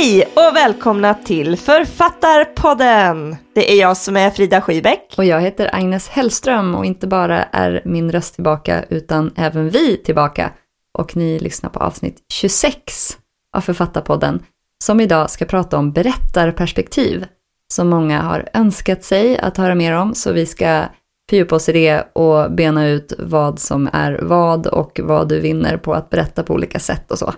[0.00, 3.36] Hej och välkomna till Författarpodden!
[3.54, 5.14] Det är jag som är Frida Schybeck.
[5.16, 9.96] Och jag heter Agnes Hellström och inte bara är min röst tillbaka utan även vi
[9.96, 10.52] tillbaka.
[10.98, 13.18] Och ni lyssnar på avsnitt 26
[13.56, 14.42] av Författarpodden
[14.84, 17.26] som idag ska prata om berättarperspektiv
[17.72, 20.82] som många har önskat sig att höra mer om så vi ska
[21.30, 25.76] fördjupa oss i det och bena ut vad som är vad och vad du vinner
[25.76, 27.32] på att berätta på olika sätt och så.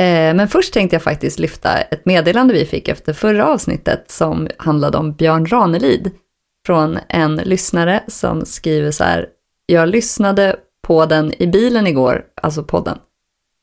[0.00, 4.48] Eh, Men först tänkte jag faktiskt lyfta ett meddelande vi fick efter förra avsnittet som
[4.58, 6.10] handlade om Björn Ranelid
[6.66, 9.28] från en lyssnare som skriver så här.
[9.66, 12.98] Jag lyssnade på den i bilen igår, alltså podden.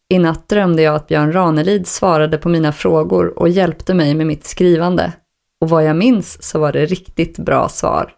[0.10, 4.28] I natt drömde jag att Björn Ranelid svarade på mina frågor och hjälpte mig med
[4.28, 5.14] mitt skrivande.
[5.62, 8.12] Och vad jag minns så var det riktigt bra svar.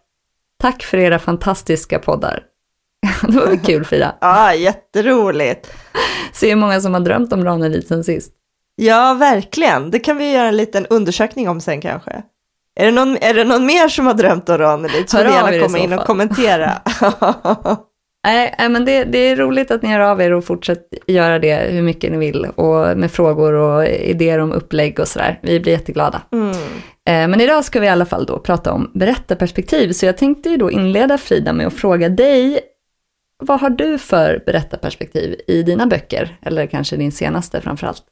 [0.58, 2.42] Tack för era fantastiska poddar.
[3.28, 4.14] det var väl kul Frida?
[4.20, 5.72] Ja, jätteroligt.
[6.32, 8.32] Se hur många som har drömt om Ranelid sen sist.
[8.76, 9.90] Ja, verkligen.
[9.90, 12.22] Det kan vi göra en liten undersökning om sen kanske.
[12.76, 15.66] Är det någon, är det någon mer som har drömt om Ranelid så får gärna
[15.66, 16.06] komma in och fall.
[16.06, 16.72] kommentera.
[18.24, 21.38] Nej, nej, men det, det är roligt att ni hör av er och fortsätter göra
[21.38, 25.38] det hur mycket ni vill och med frågor och idéer om upplägg och sådär.
[25.42, 26.22] Vi blir jätteglada.
[26.32, 26.50] Mm.
[27.08, 30.48] Eh, Men idag ska vi i alla fall då prata om berättarperspektiv, så jag tänkte
[30.48, 32.60] ju då inleda Frida med att fråga dig,
[33.42, 38.02] vad har du för berättarperspektiv i dina böcker, eller kanske din senaste framförallt?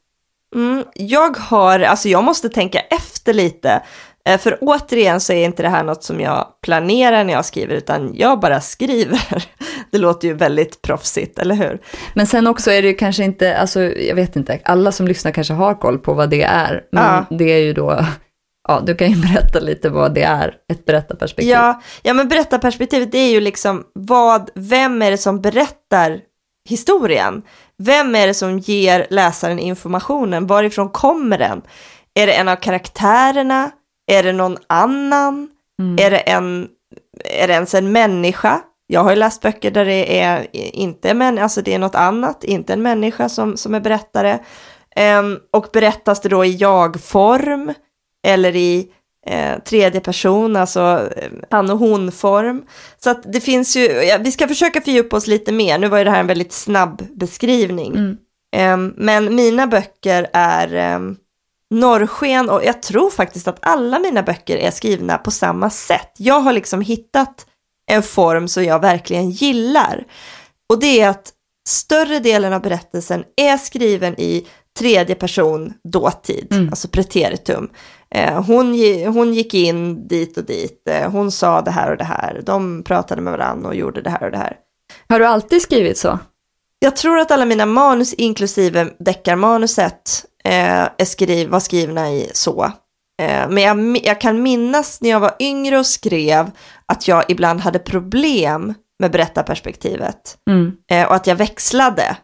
[0.55, 3.81] Mm, jag har, alltså jag måste tänka efter lite.
[4.29, 7.75] Eh, För återigen så är inte det här något som jag planerar när jag skriver,
[7.75, 9.45] utan jag bara skriver.
[9.91, 11.79] Det låter ju väldigt proffsigt, eller hur?
[12.15, 15.31] Men sen också är det ju kanske inte, alltså jag vet inte, alla som lyssnar
[15.31, 17.25] kanske har koll på vad det är, men Ja.
[17.37, 18.05] det är ju då,
[18.67, 21.51] ja du kan ju berätta lite vad det är, ett berättarperspektiv.
[21.51, 26.19] Ja, ja, men berättarperspektivet det är ju liksom vad, vem är det som berättar
[26.69, 27.41] historien?
[27.77, 30.47] Vem är det som ger läsaren informationen?
[30.47, 31.61] Varifrån kommer den?
[32.13, 33.71] Är det en av karaktärerna?
[34.11, 35.49] Är det någon annan?
[35.97, 36.67] Är, det en,
[37.25, 38.61] är det ens en människa?
[38.87, 42.43] Jag har ju läst böcker där det är inte men alltså det är något annat,
[42.43, 44.39] inte en människa som, som är berättare.
[44.95, 47.73] Ehm, och berättas det då i jag-form
[48.23, 48.87] eller i
[49.25, 52.63] eh, tredje person, alltså eh, han och hon-form.
[53.03, 55.97] Så att det finns ju, ja, vi ska försöka fördjupa oss lite mer, nu var
[55.97, 57.95] ju det här en väldigt snabb beskrivning.
[57.95, 58.17] Mm.
[58.55, 61.17] Ehm, men mina böcker är um,
[61.69, 66.11] norrsken och jag tror faktiskt att alla mina böcker är skrivna på samma sätt.
[66.17, 67.45] Jag har liksom hittat
[67.91, 70.03] en form som jag verkligen gillar.
[70.69, 71.33] Och det är att
[71.69, 74.47] större delen av berättelsen är skriven i
[74.79, 76.69] tredje person dåtid, Mm.
[76.69, 77.69] alltså preteritum.
[78.15, 78.65] Eh, hon,
[79.13, 82.83] hon gick in dit och dit, eh, hon sa det här och det här, de
[82.83, 84.57] pratade med varandra och gjorde det här och det här.
[85.09, 86.19] Har du alltid skrivit så?
[86.79, 92.63] Jag tror att alla mina manus, inklusive deckarmanuset, eh, är skriv, var skrivna i så.
[93.21, 96.51] Eh, men jag, jag kan minnas när jag var yngre och skrev
[96.85, 100.37] att jag ibland hade problem med berättarperspektivet.
[100.49, 100.71] Mm.
[101.07, 102.17] Och att jag växlade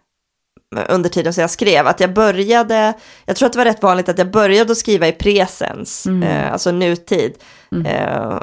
[0.89, 1.87] under tiden som jag skrev.
[1.87, 2.93] Att jag började,
[3.25, 6.23] jag tror att det var rätt vanligt att jag började att skriva i presens, Mm.
[6.23, 7.33] eh, alltså nutid.
[7.71, 7.85] Mm.
[7.85, 8.39] Eh,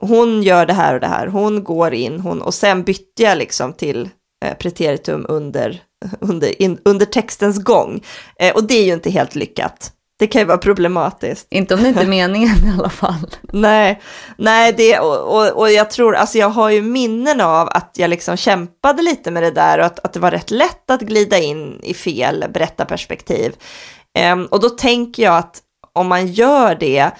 [0.00, 3.38] hon gör det här och det här, hon går in, hon, och sen bytte jag
[3.38, 4.08] liksom till
[4.44, 5.82] eh, preteritum under,
[6.20, 8.02] under, in, under textens gång.
[8.36, 9.92] Eh, och det är ju inte helt lyckat.
[10.18, 11.46] Det kan ju vara problematiskt.
[11.50, 13.36] Inte om det inte är meningen i alla fall.
[13.52, 14.00] Nej,
[14.36, 18.10] nej det, och, och, och, jag tror, alltså jag har ju minnen av att jag
[18.10, 21.38] liksom kämpade lite med det där och att, att det var rätt lätt att glida
[21.38, 23.52] in i fel berättarperspektiv.
[24.32, 25.62] Um, och då tänker jag att
[25.92, 27.10] om man gör det,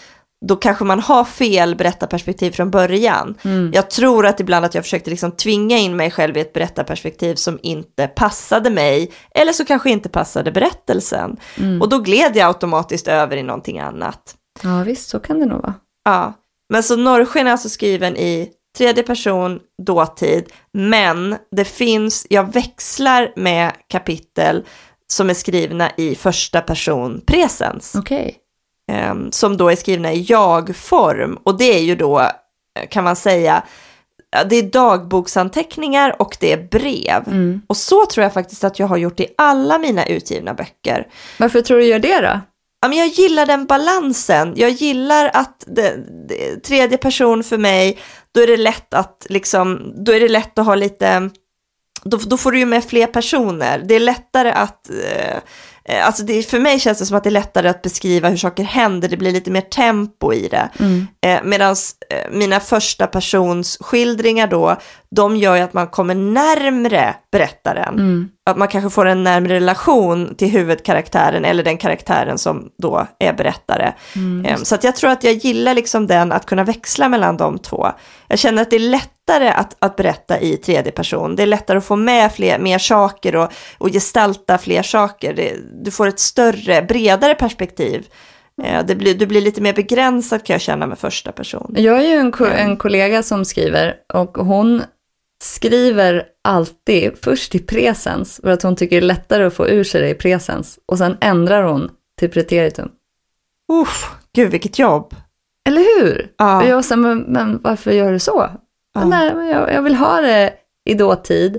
[0.48, 3.34] då kanske man har fel berättarperspektiv från början.
[3.42, 3.70] Mm.
[3.74, 7.34] Jag tror att ibland att jag försökte liksom tvinga in mig själv i ett berättarperspektiv
[7.34, 11.36] som inte passade mig, eller så kanske inte passade berättelsen.
[11.58, 11.82] Mm.
[11.82, 14.34] Och då gled jag automatiskt över i någonting annat.
[14.62, 15.74] Ja visst, så kan det nog vara.
[16.04, 16.32] Ja,
[16.72, 18.48] men så Norrsken är alltså skriven i
[18.78, 24.64] tredje person, dåtid, men det finns, jag växlar med kapitel
[25.12, 27.94] som är skrivna i första person presens.
[27.94, 28.16] Okej.
[28.18, 28.41] Okay.
[28.92, 31.38] Ehm, som då är skrivna i jag-form.
[31.42, 33.62] Och det är ju då, eh, kan man säga,
[34.50, 37.28] det är dagboksanteckningar och det är brev.
[37.28, 37.62] Mm.
[37.66, 41.06] Och så tror jag faktiskt att jag har gjort i alla mina utgivna böcker.
[41.38, 42.40] Varför tror du gör det då?
[42.80, 44.52] Ja, men jag gillar den balansen.
[44.56, 45.96] Jag gillar att det,
[46.28, 47.98] det, tredje person för mig,
[48.34, 51.30] då är det lätt att liksom, då är det lätt att ha lite,
[52.04, 53.82] då, då får du ju med fler personer.
[53.84, 55.38] Det är lättare att eh, Eh,
[55.88, 58.64] alltså det, för mig känns det som att det är lättare att beskriva hur saker
[58.64, 60.68] händer, det blir lite mer tempo i det.
[60.80, 61.06] Mm.
[61.26, 61.76] Eh, Medan
[62.10, 64.76] eh, mina första persons skildringar då,
[65.14, 67.94] de gör ju att man kommer närmre berättaren.
[67.94, 68.28] Mm.
[68.50, 73.32] Att man kanske får en närmre relation till huvudkaraktären eller den karaktären som då är
[73.32, 73.92] berättare.
[74.16, 74.44] Mm.
[74.44, 77.58] Eh, så att jag tror att jag gillar liksom den, att kunna växla mellan de
[77.58, 77.88] två.
[78.28, 81.36] Jag känner att det är lättare att, att berätta i tredje person.
[81.36, 85.34] Det är lättare att få med fler, mer saker och, och gestalta fler saker.
[85.34, 85.54] Det,
[85.84, 88.06] du får ett större, bredare perspektiv.
[88.62, 91.74] Eh, det blir, du blir lite mer begränsad kan jag känna med första person.
[91.76, 94.82] Jag är ju en, ko en kollega som skriver och hon
[95.42, 99.84] skriver alltid först i presens för att hon tycker det är lättare att få ur
[99.84, 102.88] sig det i presens och sen ändrar hon till preteritum.
[103.72, 105.14] Uff, gud vilket jobb.
[105.68, 106.32] Eller hur?
[106.36, 106.66] Ja.
[106.66, 108.50] Jag sa, men, men varför gör du så?
[108.94, 109.04] Ja.
[109.04, 110.52] Nej, men jag, jag, vill ha det
[110.84, 111.58] i dåtid,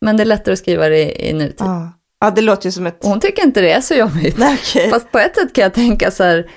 [0.00, 1.56] men det är lättare att skriva det i, i nutid.
[1.58, 1.92] Ja.
[2.20, 2.98] ja, det låter ju som ett...
[3.02, 4.38] hon tycker inte det är så jobbigt.
[4.38, 4.90] Nej, okay.
[4.90, 6.50] Fast på ett sätt kan jag tänka så här,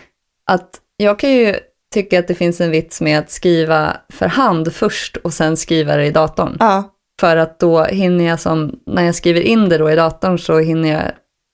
[0.46, 1.56] att jag kan ju
[1.94, 5.96] tycka att det finns en vits med att skriva för hand först och sen skriva
[5.96, 6.58] det i datorn.
[6.60, 6.84] Ja.
[7.20, 10.60] För att då hinner jag som, när jag skriver in det då i datorn så
[10.60, 11.04] hinner jag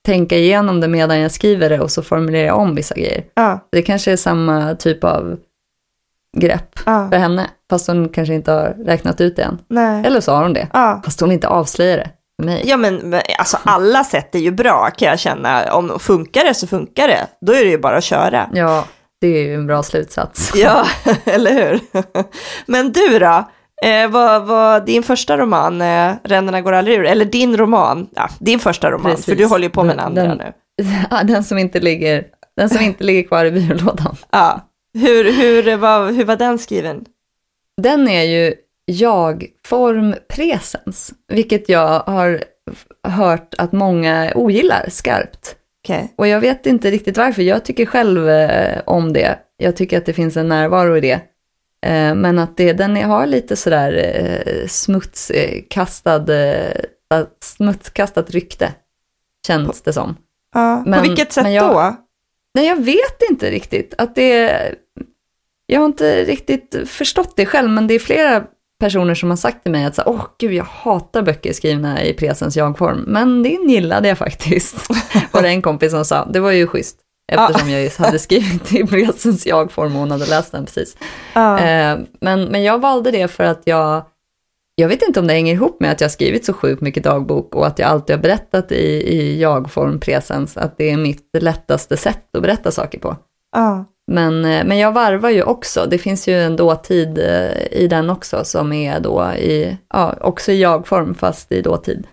[0.06, 3.24] tänka igenom det medan jag skriver det och så formulerar jag om vissa grejer.
[3.34, 3.68] Ja.
[3.72, 5.38] Det kanske är samma typ av
[6.38, 7.10] grepp ja.
[7.12, 9.58] för henne, fast hon kanske inte har räknat ut det än.
[9.68, 10.06] Nej.
[10.06, 11.02] Eller så har hon det, ja.
[11.06, 12.10] fast hon inte avslöjar det
[12.44, 12.64] mig.
[12.66, 15.74] Ja men alltså alla sätt är ju bra kan jag känna.
[15.74, 17.28] Om funkar det så funkar det.
[17.42, 18.50] Då är det ju bara att köra.
[18.54, 18.86] Ja,
[19.22, 20.52] det är ju en bra slutsats.
[20.56, 20.88] Ja,
[21.26, 21.80] eller hur?
[22.72, 23.50] Men du då?
[23.84, 28.30] Eh, vad, vad, din första roman, eh, Ränderna går aldrig ur, eller din roman, ja,
[28.40, 29.26] din första roman, Precis.
[29.26, 30.54] för du håller ju på med den andra den, nu.
[31.12, 32.26] Ja, den som inte ligger,
[32.56, 34.16] den som inte ligger kvar i byrålådan.
[34.32, 37.06] Ja, hur, hur, var, hur var den skriven?
[37.82, 38.54] Den är ju
[38.86, 42.44] jag-form presens, vilket jag har
[43.08, 45.56] hört att många ogillar skarpt.
[45.88, 46.08] Okay.
[46.16, 49.40] Och jag vet inte riktigt varför, jag tycker själv eh, om det.
[49.58, 51.20] Jag tycker att det finns en närvaro i det.
[51.82, 58.74] Eh, men att det, den har lite sådär eh, smutskastad, eh, smutskastat rykte,
[59.48, 60.16] känns det som.
[60.54, 61.96] Ja, men, på vilket sätt jag, då?
[62.54, 63.94] Nej, jag vet inte riktigt.
[63.98, 64.76] Att det,
[65.66, 68.44] jag har inte riktigt förstått det själv, men det är flera
[68.80, 72.14] personer som har sagt till mig att så, åh gud, jag hatar böcker skrivna i
[72.14, 74.90] presens jag-form, men din gillade jag faktiskt.
[75.32, 76.98] Var det en kompis som sa, det var ju schysst.
[77.32, 80.98] Eftersom jag just hade skrivit i presens jag-form och hon hade läst den precis.
[81.34, 81.60] Ja.
[81.60, 84.06] Eh, men, men jag valde det för att jag,
[84.76, 87.56] jag vet inte om det hänger ihop med att jag skrivit så sjukt mycket dagbok
[87.56, 88.76] och att jag alltid har berättat i,
[89.18, 93.16] i jag-form presens, att det är mitt lättaste sätt att berätta saker på.
[93.56, 93.86] Ja.
[94.08, 98.10] Men, eh, men jag varvar ju också, det finns ju en dåtid eh, i den
[98.10, 102.08] också som är då i, ja, också i jag-form fast i dåtid.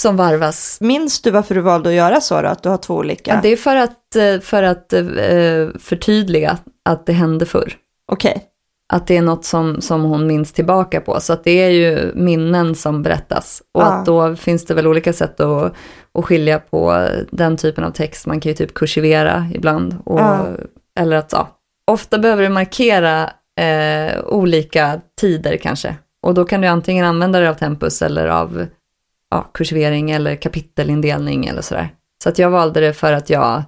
[0.00, 0.80] Som varvas.
[0.80, 3.34] Minns du varför du valde att göra så då, att du har två olika?
[3.34, 4.94] Ja, det är för att, eh, för att
[5.78, 7.76] förtydliga att det hände förr.
[8.12, 8.30] Okej.
[8.30, 8.42] Okay.
[8.92, 12.12] Att det är något som, som hon minns tillbaka på, så att det är ju
[12.14, 13.62] minnen som berättas.
[13.74, 13.86] Och ah.
[13.86, 15.74] att då finns det väl olika sätt att,
[16.18, 18.26] att skilja på den typen av text.
[18.26, 19.96] Man kan ju typ kursivera ibland.
[20.04, 20.46] Och, ah.
[20.98, 21.48] Eller att, ja,
[21.90, 25.96] ofta behöver du markera eh, olika tider kanske.
[26.22, 28.66] Och då kan du antingen använda dig av tempus eller av
[29.30, 31.88] ja, kursivering eller kapitelindelning eller sådär.
[32.22, 33.62] Så att jag valde det för att jag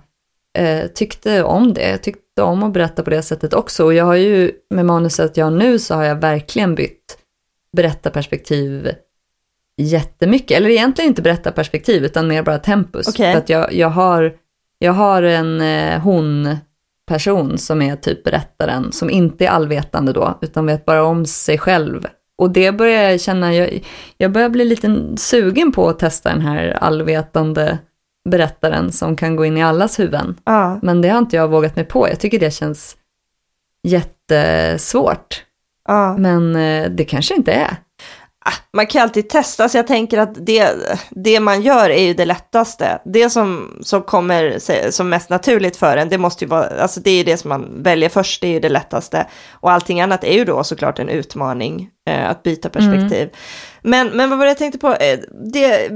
[0.59, 1.91] eh, tyckte om det.
[1.91, 3.85] Jag tyckte om att berätta på det sättet också.
[3.85, 7.19] Och jag har ju, med manuset jag har nu, så har jag verkligen bytt
[7.73, 8.91] berättarperspektiv
[9.77, 10.57] jättemycket.
[10.57, 13.09] Eller egentligen inte berättarperspektiv, utan mer bara tempus.
[13.09, 13.33] Okay.
[13.33, 14.35] För att jag, jag har
[14.79, 20.67] jag har en eh, hon-person som är typ berättaren, som inte är allvetande då, utan
[20.67, 22.07] vet bara om sig själv.
[22.39, 23.85] Och det börjar jag känna, jag,
[24.17, 27.79] jag börjar bli lite sugen på att testa den här allvetande
[28.29, 30.37] berättaren som kan gå in i allas huvuden.
[30.45, 30.79] Ja.
[30.83, 32.09] Men det har inte jag vågat mig på.
[32.09, 32.97] Jag tycker det känns
[33.83, 35.45] jättesvårt.
[35.89, 36.17] Ja.
[36.19, 37.77] Men eh, det kanske inte är.
[38.73, 40.71] Man kan alltid testa, så jag tänker att det,
[41.11, 42.99] det man gör är ju det lättaste.
[43.05, 44.59] Det som, som kommer
[44.91, 47.49] som mest naturligt för en, det måste ju vara, alltså det är ju det som
[47.49, 49.27] man väljer först, det är ju det lättaste.
[49.53, 53.29] Och allting annat är ju då såklart en utmaning, eh, att byta perspektiv.
[53.83, 55.19] Men, men vad var det jag tänkte på, Eh,
[55.53, 55.89] det,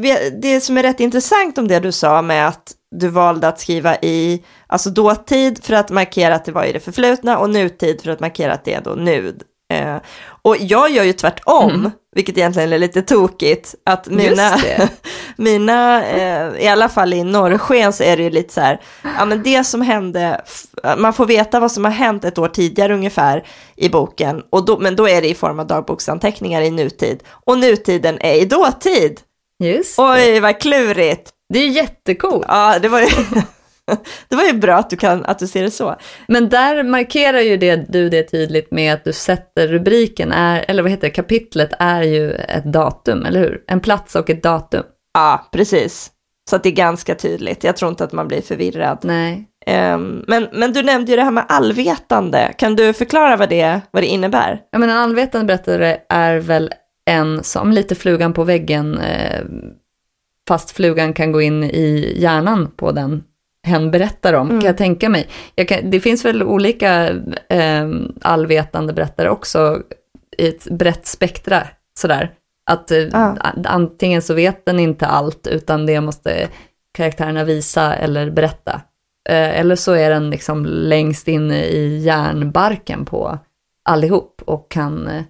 [0.42, 3.97] det som är rätt intressant om det du sa med att du valde att skriva
[3.97, 8.11] i, alltså dåtid för att markera att det var i det förflutna och nutid för
[8.11, 9.38] att markera att det är då nu.
[9.73, 9.97] Eh,
[10.43, 14.88] och jag gör ju tvärtom, vilket egentligen är lite tokigt, att mina, det.
[15.37, 18.81] mina eh, i alla fall i norrsken så är det ju lite så här,
[19.19, 20.41] ja men det som hände,
[20.99, 24.79] man får veta vad som har hänt ett år tidigare ungefär i boken, och då,
[24.79, 29.21] men då är det i form av dagboksanteckningar i nutid, och nutiden är i dåtid.
[29.59, 31.31] Just Oj, vad klurigt.
[31.52, 32.45] Det är ju jättecoolt.
[32.49, 33.07] Ja, det var ju,
[34.29, 35.97] det var ju bra att du, kan, att du ser det så.
[36.29, 40.83] Men där markerar ju det, du det tydligt med att du sätter rubriken, är, eller
[40.83, 43.65] vad heter det, kapitlet är ju ett datum, eller hur?
[43.67, 44.83] En plats och ett datum.
[45.15, 46.11] Ja, precis.
[46.51, 47.65] Så att det är ganska tydligt.
[47.65, 48.99] Jag tror inte att man blir förvirrad.
[49.03, 49.49] Nej.
[49.67, 52.53] Ehm, men, men du nämnde ju det här med allvetande.
[52.59, 54.61] Kan du förklara vad det, vad det innebär?
[54.71, 56.73] Ja, men en allvetande berättare är väl
[57.11, 59.45] en som lite flugan på väggen, eh,
[60.49, 63.23] fast flugan kan gå in i hjärnan på den
[63.66, 65.28] hen berättar om, kan jag tänka mig.
[65.54, 67.09] Jag kan, det finns väl olika
[67.49, 67.88] eh,
[68.23, 69.83] allvetande berättare också
[70.38, 71.62] i ett brett spektra,
[71.99, 72.31] sådär.
[72.71, 73.37] Att eh, Ja.
[73.40, 76.49] a- antingen så vet den inte allt, utan det måste
[76.95, 78.81] karaktärerna visa eller berätta.
[79.28, 83.38] Eh, eller så är den liksom längst inne i hjärnbarken på
[83.85, 85.23] allihop och kan eh,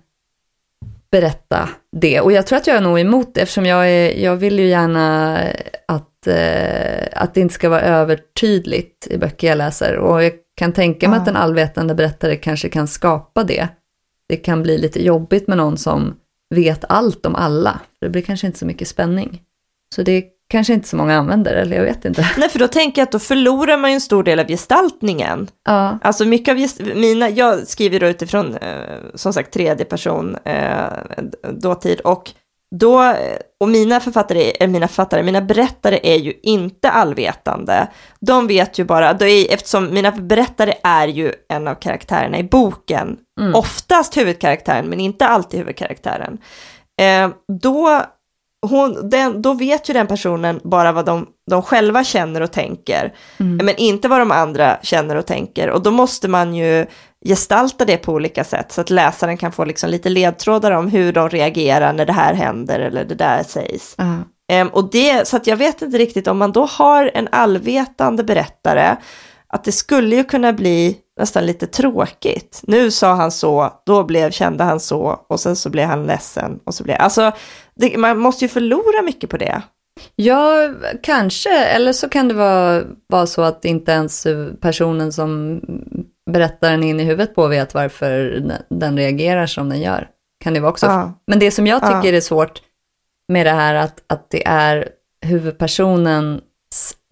[1.12, 2.20] berätta det.
[2.20, 4.66] Och jag tror att jag är nog emot det eftersom jag, är, jag vill ju
[4.66, 5.38] gärna
[5.88, 9.96] att, eh, att det inte ska vara övertydligt i böcker jag läser.
[9.96, 11.22] Och jag kan tänka mig Ja.
[11.22, 13.68] att en allvetande berättare kanske kan skapa det.
[14.28, 16.14] Det kan bli lite jobbigt med någon som
[16.54, 17.80] vet allt om alla.
[18.00, 19.42] Det blir kanske inte så mycket spänning.
[19.94, 22.26] Så det kanske inte så många använder, eller jag vet inte.
[22.36, 25.48] Nej, för då tänker jag att då förlorar man ju en stor del av gestaltningen.
[25.64, 28.70] Ja, Alltså mycket av gest- mina, jag skriver då utifrån, eh,
[29.14, 30.84] som sagt, tredje person, eh,
[31.52, 32.30] dåtid, och
[32.74, 33.14] då,
[33.60, 37.86] och mina författare, är, mina författare, mina berättare är ju inte allvetande.
[38.20, 42.44] De vet ju bara, då är, eftersom mina berättare är ju en av karaktärerna i
[42.44, 43.16] boken,
[43.54, 46.38] oftast huvudkaraktären, men inte alltid huvudkaraktären.
[47.00, 47.28] Eh,
[47.62, 48.02] då,
[48.62, 53.14] hon, den, då vet ju den personen bara vad de, de själva känner och tänker,
[53.64, 55.70] men inte vad de andra känner och tänker.
[55.70, 56.86] Och då måste man ju
[57.24, 61.12] gestalta det på olika sätt, så att läsaren kan få liksom lite ledtrådar om hur
[61.12, 63.94] de reagerar när det här händer eller det där sägs.
[63.98, 64.16] ja.
[64.52, 68.24] Ehm, och det, så att jag vet inte riktigt om man då har en allvetande
[68.24, 68.96] berättare,
[69.48, 72.60] att det skulle ju kunna bli nästan lite tråkigt.
[72.62, 76.58] Nu sa han så, då blev, kände han så, och sen så blev han ledsen.
[76.64, 77.32] Och så blev, alltså,
[77.74, 79.62] det, man måste ju förlora mycket på det.
[80.16, 80.70] Ja,
[81.02, 81.64] kanske.
[81.64, 84.26] Eller så kan det vara, vara så att inte ens
[84.60, 85.60] personen som
[86.30, 90.08] berättar den in i huvudet på vet varför den reagerar som den gör.
[90.44, 90.86] Kan det vara också.
[90.86, 91.12] Ja.
[91.26, 92.16] Men det som jag tycker Ja.
[92.16, 92.62] är svårt
[93.28, 94.88] med det här att, att det är
[95.26, 96.42] huvudpersonens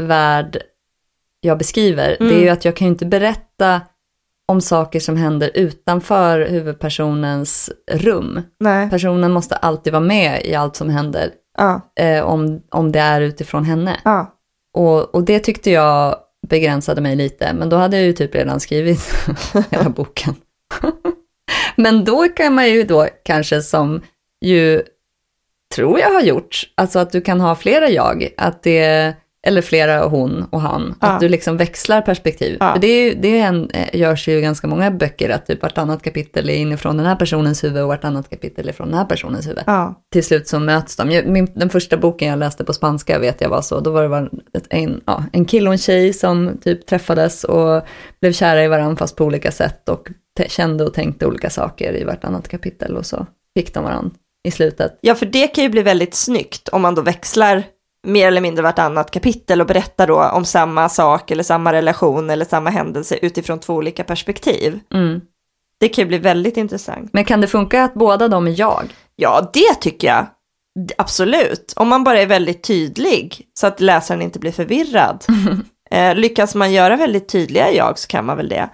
[0.02, 0.62] värld
[1.40, 3.80] jag beskriver, det är ju att jag kan ju inte berätta
[4.50, 8.42] om saker som händer utanför huvudpersonens rum.
[8.60, 8.90] Nej.
[8.90, 13.20] Personen måste alltid vara med i allt som händer Ja, eh, om, om det är
[13.20, 14.00] utifrån henne.
[14.04, 14.34] ja,
[14.74, 16.16] Och, och det tyckte jag
[16.48, 19.00] begränsade mig lite, men då hade jag ju typ redan skrivit
[19.70, 20.34] hela boken.
[21.76, 24.02] men då kan man ju då kanske som
[24.40, 24.82] ju
[25.74, 29.14] tror jag har gjort, alltså att du kan ha flera jag, att det,
[29.46, 31.06] eller flera hon och han, Ja.
[31.08, 32.56] att du liksom växlar perspektiv.
[32.60, 32.72] Ja.
[32.72, 36.02] För det, det är en, eh, görs ju i ganska många böcker, att typ vartannat
[36.02, 39.46] kapitel är inifrån den här personens huvud och vartannat kapitel är från den här personens
[39.46, 40.02] huvud ja.
[40.12, 41.10] till slut så möts de.
[41.10, 44.02] Jag- Min, den första boken jag läste på spanska vet jag var så, då var
[44.02, 47.82] det bara ett, en, ja, en kille och en tjej som typ träffades och
[48.20, 50.08] blev kära i varandra fast på olika sätt och
[50.48, 53.26] kände och tänkte olika saker i vartannat kapitel och så
[53.58, 54.10] fick de varandra
[54.48, 54.98] i slutet.
[55.00, 57.62] Ja, för det kan ju bli väldigt snyggt om man då växlar
[58.06, 62.44] mer eller mindre vartannat kapitel och berättar då om samma sak eller samma relation eller
[62.44, 64.80] samma händelse utifrån två olika perspektiv.
[64.94, 65.20] Mm.
[65.80, 67.10] Det kan ju bli väldigt intressant.
[67.12, 68.94] Men kan det funka att båda de är jag?
[69.16, 70.26] Ja, det tycker jag.
[70.98, 71.72] Absolut.
[71.76, 75.24] Om man bara är väldigt tydlig så att läsaren inte blir förvirrad.
[75.92, 78.70] Eh, lyckas man göra väldigt tydliga jag så kan man väl det.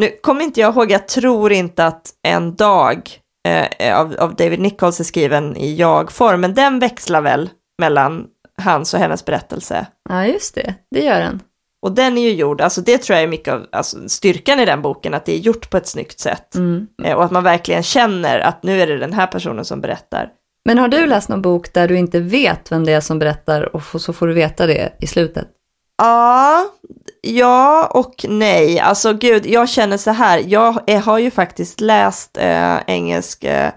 [0.00, 3.10] Nu kommer inte jag ihåg, jag tror inte att en dag
[3.48, 7.50] eh, av, av David Nichols är skriven i jag-form, men den växlar väl
[7.80, 8.26] mellan
[8.62, 9.86] hans och hennes berättelse.
[10.08, 10.74] Ja, just det.
[10.90, 11.40] Det gör den.
[11.82, 14.64] Och den är ju gjord, alltså det tror jag är mycket av alltså, styrkan i
[14.64, 16.54] den boken, att det är gjort på ett snyggt sätt.
[16.54, 16.86] Mm.
[17.02, 20.28] Eh, och att man verkligen känner att nu är det den här personen som berättar.
[20.64, 23.76] Men har du läst någon bok där du inte vet vem det är som berättar
[23.76, 25.48] och så får du veta det i slutet?
[25.98, 26.66] Ja,
[27.22, 28.80] ja och nej.
[28.80, 33.70] Alltså gud, jag känner så här, jag har ju faktiskt läst eh, engelsk eh,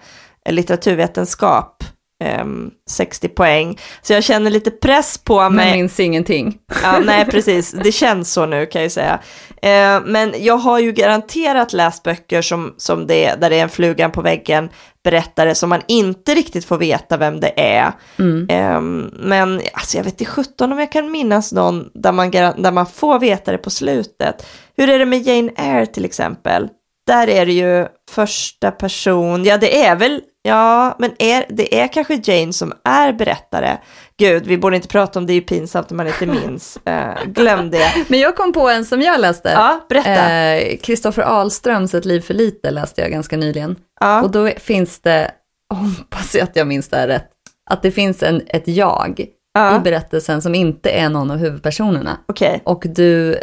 [0.49, 1.83] litteraturvetenskap,
[2.23, 2.45] eh,
[2.89, 5.73] 60 poäng, så jag känner lite press på Men mig.
[5.73, 6.57] minns ingenting.
[6.83, 7.71] Ja, nej, precis.
[7.71, 9.19] Det känns så nu kan jag säga.
[9.61, 13.69] Eh, men jag har ju garanterat läst böcker som, som det, där det är en
[13.69, 14.69] flugan på väggen
[15.03, 17.91] berättare som man inte riktigt får veta vem det är.
[18.19, 18.47] Mm.
[18.49, 18.81] Eh,
[19.19, 22.85] men alltså, jag vet inte 17 om jag kan minnas någon där man, där man
[22.85, 24.47] får veta det på slutet.
[24.77, 26.69] Hur är det med Jane Eyre till exempel?
[27.07, 31.87] Där är det ju första person, ja det är väl, ja men är, det är
[31.87, 33.77] kanske Jane som är berättare.
[34.17, 36.77] Gud, vi borde inte prata om det, det är ju pinsamt om man inte minns.
[36.85, 38.05] Eh, glöm det.
[38.07, 39.49] Men jag kom på en som jag läste.
[39.49, 40.31] Ja, berätta.
[40.33, 43.75] Eh, Kristoffer Ahlströms Ett liv för lite läste jag ganska nyligen.
[43.99, 44.21] Ja.
[44.23, 45.31] Och då finns det,
[45.73, 47.29] hoppas jag att jag minns det här rätt,
[47.69, 52.17] att det finns en, ett jag i Ja, berättelsen som inte är någon av huvudpersonerna.
[52.27, 52.61] okej.
[52.65, 53.37] Och du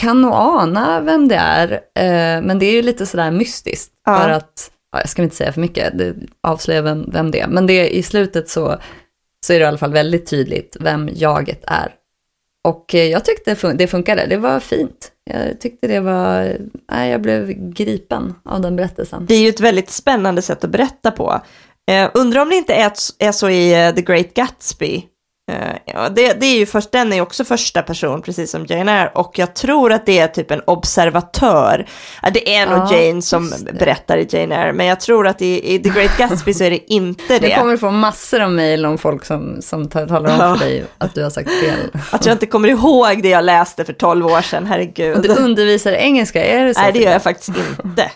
[0.00, 3.92] kan nog ana vem det är, eh, men det är ju lite sådär mystiskt.
[4.04, 4.18] Ja.
[4.20, 7.48] För att, ja, jag ska inte säga för mycket, det avslöjar vem, vem det är.
[7.48, 8.78] Men det, i slutet så,
[9.46, 11.94] så är det i alla fall väldigt tydligt vem jaget är.
[12.64, 15.12] Och eh, jag tyckte fun- det funkade, det var fint.
[15.24, 16.56] Jag tyckte det var,
[16.92, 19.26] nej, jag blev gripen av den berättelsen.
[19.26, 21.40] Det är ju ett väldigt spännande sätt att berätta på.
[21.90, 25.04] Eh, undrar om det inte är, är så i eh, The Great Gatsby.
[25.48, 28.92] Eh, ja, det, det är ju först, den är också första person, precis som Jane
[28.92, 31.86] är, och jag tror att det är typ en observatör.
[32.32, 35.74] Det är nog Ja, Jane som berättar i Jane Eyre, men jag tror att i,
[35.74, 37.54] i The Great Gatsby så är det inte Du det.
[37.56, 40.56] kommer få massor av mejl om folk som, som talar om Ja.
[40.56, 41.78] för dig att du har sagt fel.
[42.10, 45.16] Att jag inte kommer ihåg det jag läste för 12 år sedan, herregud.
[45.16, 46.80] Och du undervisar engelska, är det så?
[46.80, 48.10] Nej, det gör jag faktiskt inte.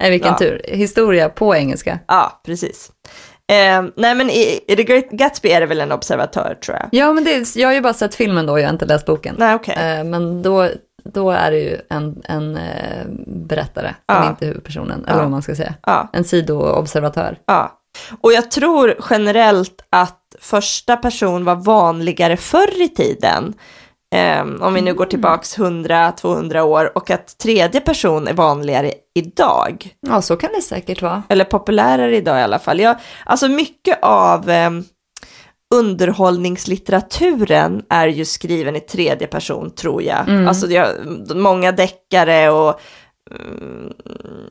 [0.00, 0.38] Nej, vilken Ja.
[0.38, 0.60] tur.
[0.68, 1.98] Historia på engelska.
[2.08, 2.90] Ja, precis.
[3.50, 6.88] Eh, nej, men i, i The Great Gatsby är det väl en observatör, tror jag.
[6.92, 9.06] Ja, men det, är- jag har ju bara sett filmen då, jag har inte läst
[9.06, 9.34] boken.
[9.38, 9.74] Nej, okej.
[9.98, 10.68] Eh, men då,
[11.04, 14.14] då är det ju en, en eh, berättare, Ja.
[14.22, 15.22] som inte huvudpersonen, eller Ja.
[15.22, 15.74] vad man ska säga.
[15.86, 16.08] Ja.
[16.12, 17.38] En sidoobservatör.
[17.46, 17.76] Ja,
[18.20, 23.54] och jag tror generellt att första person var vanligare förr i tiden.
[24.14, 29.96] Ehm, om vi nu går tillbaks 100-200 år och att tredje person är vanligare idag.
[30.00, 31.22] Ja, så kan det säkert vara.
[31.28, 32.80] Eller populärare idag i alla fall.
[32.80, 34.84] Jag, alltså mycket av ehm,
[35.74, 40.28] underhållningslitteraturen är ju skriven i tredje person tror jag.
[40.28, 40.48] Mm.
[40.48, 40.88] Alltså jag,
[41.34, 42.80] många deckare och
[43.30, 43.92] mm,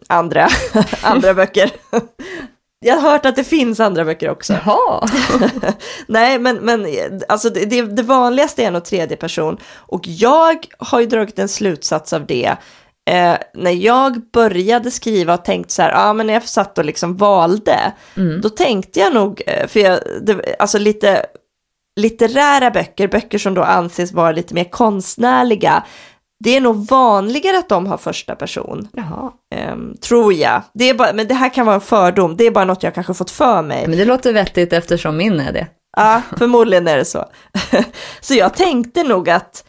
[0.07, 0.47] andra,
[1.03, 1.71] andra böcker.
[2.85, 4.53] Jag har hört att det finns andra böcker också.
[4.65, 5.07] Jaha.
[6.07, 6.87] Nej, men, men
[7.27, 9.57] alltså det, det, vanligaste är nog tredje person.
[9.75, 12.55] Och jag har ju dragit en slutsats av det.
[13.09, 16.85] Eh, när jag började skriva och tänkte så här, ja men när jag satt och
[16.85, 17.93] liksom valde,
[18.41, 21.25] då tänkte jag nog, eh, för jag, det, alltså lite
[21.95, 25.83] litterära böcker, böcker som då anses vara lite mer konstnärliga,
[26.39, 28.87] det är nog vanligare att de har första person.
[29.55, 30.61] Ehm, tror jag.
[30.73, 32.95] Det är bara, men det här kan vara en fördom, det är bara något jag
[32.95, 33.87] kanske fått för mig.
[33.87, 35.67] Men det låter vettigt eftersom min är det.
[35.97, 37.25] Ja, förmodligen är det så.
[38.21, 39.63] så jag tänkte nog att,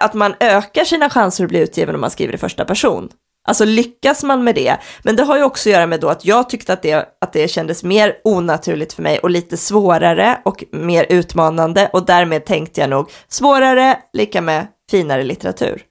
[0.00, 3.08] att man ökar sina chanser att bli utgiven om man skriver i första person.
[3.48, 6.24] Alltså lyckas man med det, men det har ju också att göra med då att
[6.24, 10.64] jag tyckte att det, att det kändes mer onaturligt för mig och lite svårare och
[10.70, 15.82] mer utmanande och därmed tänkte jag nog svårare lika med finare litteratur.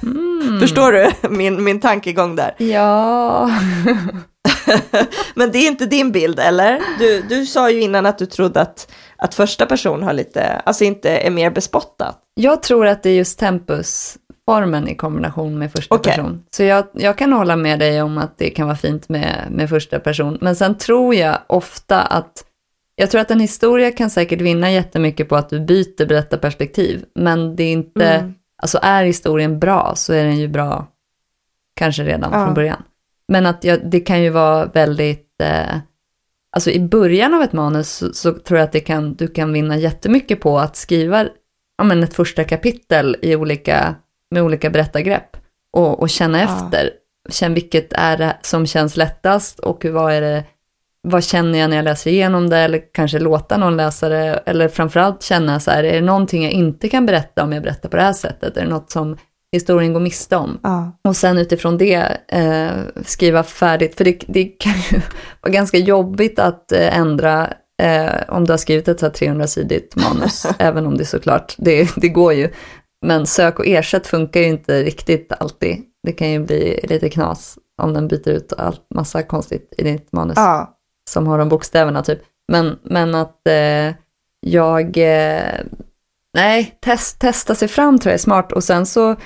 [0.60, 2.54] Förstår du min, min tankegång där?
[2.58, 3.50] Ja.
[5.34, 6.80] Men det är inte din bild, eller?
[6.98, 10.84] Du, du sa ju innan att du trodde att, att första person har lite, alltså
[10.84, 12.18] inte är mer bespottat.
[12.34, 16.12] Jag tror att det är just tempusformen i kombination med första Okej.
[16.12, 16.42] person.
[16.50, 19.68] Så jag, jag kan hålla med dig om att det kan vara fint med, med
[19.68, 20.38] första person.
[20.40, 22.44] Men sen tror jag ofta att,
[22.96, 27.04] jag tror att en historia kan säkert vinna jättemycket på att du byter berättarperspektiv.
[27.14, 28.34] Men det är inte, Mm.
[28.62, 30.86] Alltså är historien bra så är den ju bra
[31.76, 32.44] kanske redan Ja.
[32.44, 32.82] från början.
[33.28, 35.76] Men att jag, det kan ju vara väldigt, eh,
[36.52, 39.52] alltså i början av ett manus så, så tror jag att det kan, du kan
[39.52, 41.26] vinna jättemycket på att skriva
[41.78, 43.94] ja, men ett första kapitel i olika,
[44.30, 45.36] med olika berättargrepp
[45.72, 46.44] och, och känna Ja.
[46.44, 46.90] efter.
[47.28, 50.44] Känn vilket är det som känns lättast och vad är det,
[51.08, 54.68] vad känner jag när jag läser igenom det, eller kanske låta någon läsa det, eller
[54.68, 57.96] framförallt känna så här, är det någonting jag inte kan berätta om jag berättar på
[57.96, 58.56] det här sättet?
[58.56, 59.16] Är det något som
[59.52, 60.58] historien går miste om?
[60.62, 60.98] Ja.
[61.08, 62.70] Och sen utifrån det eh,
[63.04, 65.00] skriva färdigt, för det, det kan ju
[65.42, 69.96] vara ganska jobbigt att eh, ändra eh, om du har skrivit ett så här 300-sidigt
[69.96, 72.50] manus, även om det såklart, det, det går ju.
[73.06, 75.76] Men sök och ersätt funkar ju inte riktigt alltid.
[76.06, 80.12] Det kan ju bli lite knas om den byter ut allt, massa konstigt i ditt
[80.12, 80.75] manus Ja.
[81.08, 82.18] Som har de bokstäverna typ.
[82.52, 83.94] Men, men att eh,
[84.40, 85.60] jag, eh,
[86.34, 89.16] nej, test, testa sig fram tror jag är smart och sen så,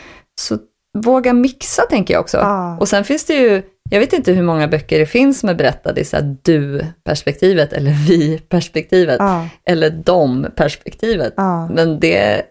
[0.40, 0.59] så
[0.99, 2.37] våga mixa tänker jag också.
[2.37, 2.77] Ja.
[2.81, 5.55] Och sen finns det ju, jag vet inte hur många böcker det finns som är
[5.55, 9.49] berättade i så du-perspektivet eller vi-perspektivet Ja.
[9.64, 11.35] eller dom-perspektivet.
[11.37, 11.69] Ja.
[11.69, 12.43] Men det,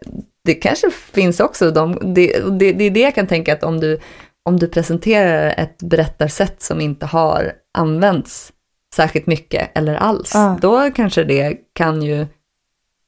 [0.45, 3.79] det kanske finns också, de, det, det, det är det jag kan tänka att om
[3.79, 3.99] du,
[4.45, 8.51] om du presenterar ett berättarsätt som inte har använts
[8.95, 10.57] särskilt mycket eller alls, Ja.
[10.61, 12.27] då kanske det kan ju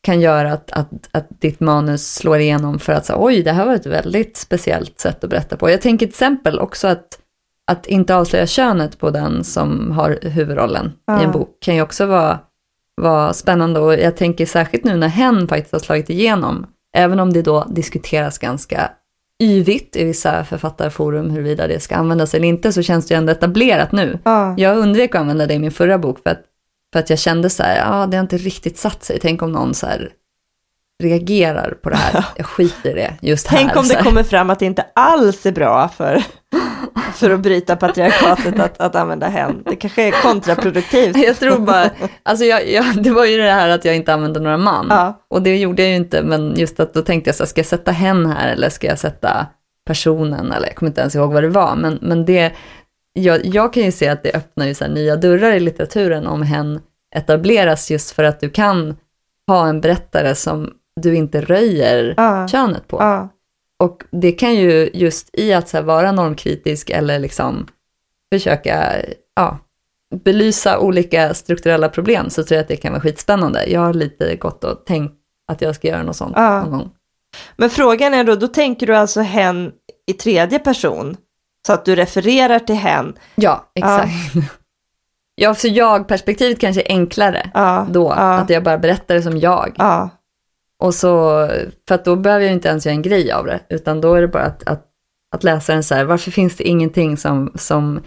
[0.04, 3.66] kan göra att, att, att ditt manus slår igenom för att säga oj, det här
[3.66, 5.70] var ett väldigt speciellt sätt att berätta på.
[5.70, 7.20] Jag tänker till exempel också att,
[7.68, 11.22] att inte avslöja könet på den som har huvudrollen Ja.
[11.22, 12.40] i en bok kan ju också vara,
[13.02, 16.66] vara spännande och jag tänker särskilt nu när hen faktiskt har slagit igenom,
[16.98, 18.92] även om det då diskuteras ganska
[19.42, 23.32] yvigt i vissa författarforum huruvida det ska användas eller inte, så känns det ju ändå
[23.32, 24.20] etablerat nu.
[24.24, 24.56] Ja.
[24.58, 26.42] Jag undvek att använda det i min förra bok för att,
[26.94, 29.52] för att jag kände så här, ja det har inte riktigt satt sig, tänk om
[29.52, 30.10] någon så här
[31.02, 33.58] reagerar på det här, jag skiter i det just här.
[33.58, 36.24] Tänk om det kommer fram att det inte alls är bra för,
[37.14, 39.64] för att bryta patriarkatet att, att använda hen.
[39.66, 41.18] Det kanske är kontraproduktivt.
[41.18, 41.90] Jag tror bara,
[42.24, 44.88] alltså jag, jag, det var ju det här att jag inte använde några man.
[44.90, 45.26] Ja.
[45.30, 47.60] Och det gjorde jag ju inte, men just att då tänkte jag så här, ska
[47.60, 49.48] jag sätta hen här eller ska jag sätta
[49.86, 50.52] personen?
[50.52, 52.52] Eller jag kommer inte ens ihåg vad det var, men, men det,
[53.14, 56.42] jag, jag kan ju se att det öppnar ju så nya dörrar i litteraturen om
[56.42, 56.80] hen
[57.16, 58.96] etableras just för att du kan
[59.48, 62.48] ha en berättare som du inte röjer Ja.
[62.48, 62.98] könet på.
[63.00, 63.30] Ja.
[63.80, 67.68] Och det kan ju just i att här, vara normkritisk eller liksom
[68.34, 68.94] försöka
[69.36, 69.58] ja,
[70.24, 73.66] belysa olika strukturella problem så tror jag att det kan vara skitspännande.
[73.66, 75.14] Jag har lite gått och tänkt
[75.52, 76.62] att jag ska göra något sånt Ja.
[76.62, 76.90] någon gång.
[77.58, 79.72] Men frågan är då, då tänker du alltså hen
[80.08, 81.18] i tredje person?
[81.68, 83.14] Så att du refererar till hen?
[83.36, 84.12] Ja, exakt.
[85.36, 87.88] Ja, så jag-perspektivet kanske är enklare Ja.
[87.90, 88.34] då, Ja.
[88.34, 89.76] att jag bara berättar det som jag.
[90.82, 91.48] Och så,
[91.88, 94.22] för att då behöver jag inte ens göra en grej av det, utan då är
[94.22, 94.86] det bara att, att,
[95.36, 98.02] att läsaren här, varför finns det ingenting som, som,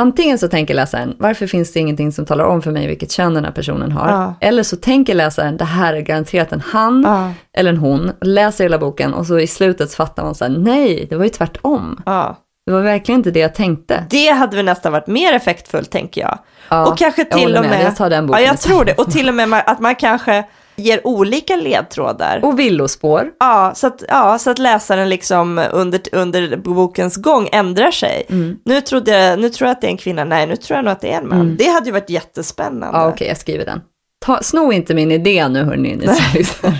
[0.00, 3.34] antingen så tänker läsaren, varför finns det ingenting som talar om för mig vilket kön
[3.34, 4.08] den här personen har?
[4.10, 4.34] Ja.
[4.40, 7.32] Eller så tänker läsaren, det här är garanterat en han Ja.
[7.52, 10.52] eller en hon, läser hela boken och så i slutet så fattar man så här,
[10.58, 12.02] nej, det var ju tvärtom.
[12.06, 12.36] ja.
[12.66, 14.06] Det var verkligen inte det jag tänkte.
[14.10, 16.38] Det hade väl nästan varit mer effektfullt tänker jag.
[16.68, 17.70] Ja, och kanske jag till håller och med.
[17.70, 19.94] med, Jag tar den boken ja jag tror det, och till och med att man
[19.94, 20.44] kanske
[20.76, 22.40] ger olika ledtrådar.
[22.42, 23.30] Och villospår.
[23.38, 28.26] Ja, så att, ja, så att läsaren liksom under, under bokens gång ändrar sig.
[28.28, 28.56] Mm.
[28.64, 30.84] Nu, trodde jag, nu tror jag att det är en kvinna, nej nu tror jag
[30.84, 31.56] nog att det är en man.
[31.56, 32.86] Det hade ju varit jättespännande.
[32.86, 33.00] Mm.
[33.00, 33.80] Ja, okej, jag skriver den.
[34.24, 36.74] Ta, sno inte min idé nu, hörni, ni som lyssnar.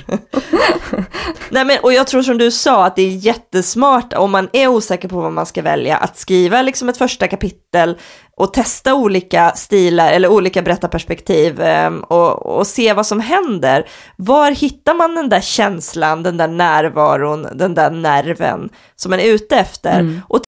[1.50, 4.68] Nej, men, och jag tror som du sa att det är jättesmart om man är
[4.68, 7.98] osäker på vad man ska välja att skriva liksom ett första kapitel
[8.36, 13.88] och testa olika stilar eller olika berättarperspektiv ehm, och, och se vad som händer.
[14.16, 19.28] Var hittar man den där känslan, den där närvaron, den där nerven som man är
[19.32, 20.20] ute efter?
[20.28, 20.40] Och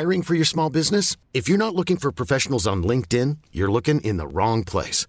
[0.00, 1.18] Hiring for your small business?
[1.32, 5.08] If you're not looking for professionals on LinkedIn, you're looking in the wrong place.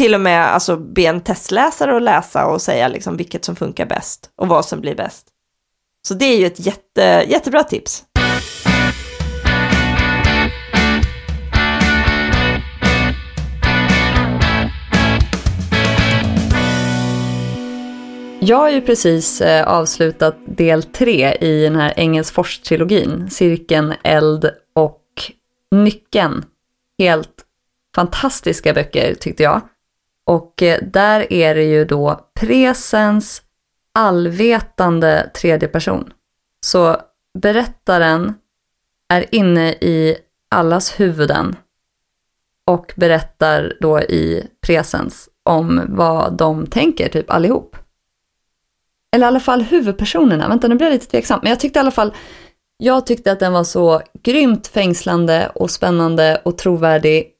[0.00, 3.86] till och med alltså, be en testläsare att läsa och säga liksom, vilket som funkar
[3.86, 5.26] bäst och vad som blir bäst.
[6.08, 8.04] Så det är ju ett jätte, jättebra tips.
[18.40, 25.02] Jag har ju precis eh, avslutat del tre i den här Engelsfors-trilogin, Cirkeln, Eld och
[25.70, 26.44] Nyckeln.
[26.98, 27.44] Helt
[27.94, 29.60] fantastiska böcker tyckte jag.
[30.30, 33.42] Och eh, där är det ju då presens
[33.94, 36.12] allvetande tredje person.
[36.60, 36.96] Så
[37.38, 38.34] berättaren
[39.08, 40.16] är inne i
[40.50, 41.56] allas huvuden
[42.66, 47.76] och berättar då i presens om vad de tänker, typ allihop.
[49.12, 50.48] Eller i alla fall huvudpersonerna.
[50.48, 51.40] Vänta, nu blir jag lite tveksam.
[51.42, 52.14] Men jag tyckte i alla fall,
[52.76, 57.32] jag tyckte att den var så grymt fängslande och spännande och trovärdig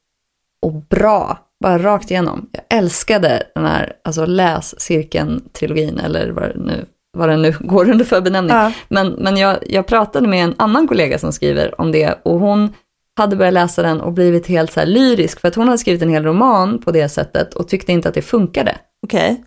[0.63, 1.47] och bra.
[1.61, 2.49] Bara rakt igenom.
[2.53, 8.05] Jag älskade den här, alltså läs-cirkeln-trilogin, eller vad det nu, vad den nu går under
[8.05, 8.57] för benämning.
[8.57, 8.73] Ja.
[8.89, 12.73] Men, men jag, jag pratade med en annan kollega som skriver om det och hon
[13.17, 16.09] hade börjat läsa den och blivit helt så lyrisk för att hon hade skrivit en
[16.09, 18.77] hel roman på det sättet och tyckte inte att det funkade.
[19.07, 19.45] Okej.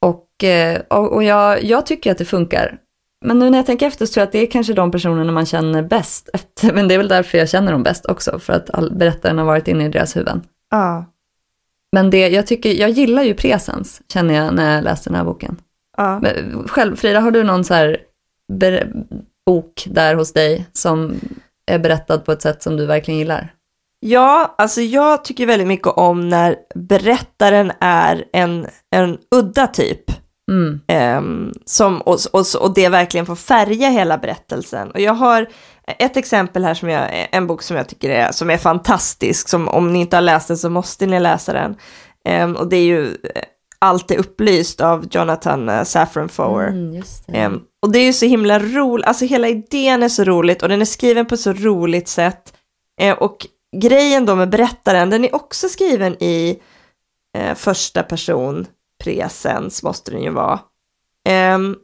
[0.00, 2.78] Och, eh, och, och jag, jag tycker att det funkar.
[3.24, 5.32] Men nu när jag tänker efter så tror jag att det är kanske de personerna
[5.32, 6.28] man känner bäst.
[6.32, 9.38] Efter, men det är väl därför jag känner dem bäst också, för att all, berättaren
[9.38, 10.42] har varit inne i deras huvuden.
[10.70, 11.04] Ja.
[11.92, 15.24] Men det, jag, tycker, jag gillar ju presens, känner jag när jag läser den här
[15.24, 15.56] boken.
[15.96, 16.20] Ja.
[16.20, 17.98] Men Själv, Frida, har du någon så här
[18.52, 18.92] ber,
[19.46, 21.14] bok där hos dig som
[21.66, 23.52] är berättad på ett sätt som du verkligen gillar?
[24.00, 30.04] Ja, alltså jag tycker väldigt mycket om när berättaren är en, en udda typ.
[30.50, 30.80] Mm.
[30.86, 34.90] Ehm, som, och, och, och det verkligen får färga hela berättelsen.
[34.90, 35.48] Och jag har
[35.86, 39.68] ett exempel här som jag, en bok som jag tycker är, som är fantastisk, som
[39.68, 41.76] om ni inte har läst den så måste ni läsa den.
[42.24, 43.42] Ehm, och det är ju eh,
[43.78, 46.66] Allt är upplyst av Jonathan uh, Safran Foer.
[46.66, 47.38] Mm, det.
[47.38, 50.68] Ehm, och det är ju så himla roligt, alltså hela idén är så roligt och
[50.68, 52.54] den är skriven på ett så roligt sätt.
[53.00, 53.46] Eh, och
[53.76, 56.58] grejen då med berättaren, den är också skriven i
[57.38, 58.66] eh, första person,
[59.04, 60.60] presens måste den ju vara.
[61.28, 61.76] Ehm,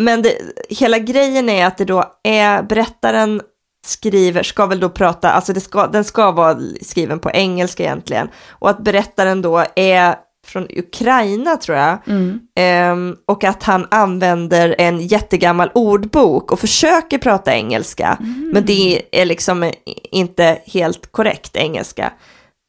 [0.00, 3.40] men det, hela grejen är att det då är, berättaren
[3.86, 8.28] skriver, ska väl då prata, alltså det ska, den ska vara skriven på engelska egentligen.
[8.48, 10.14] Och att berättaren då är
[10.46, 11.98] från Ukraina tror jag.
[12.06, 12.40] Mm.
[12.56, 18.18] Ehm, och att han använder en jättegammal ordbok och försöker prata engelska.
[18.52, 19.72] Men det är liksom
[20.12, 22.12] inte helt korrekt engelska.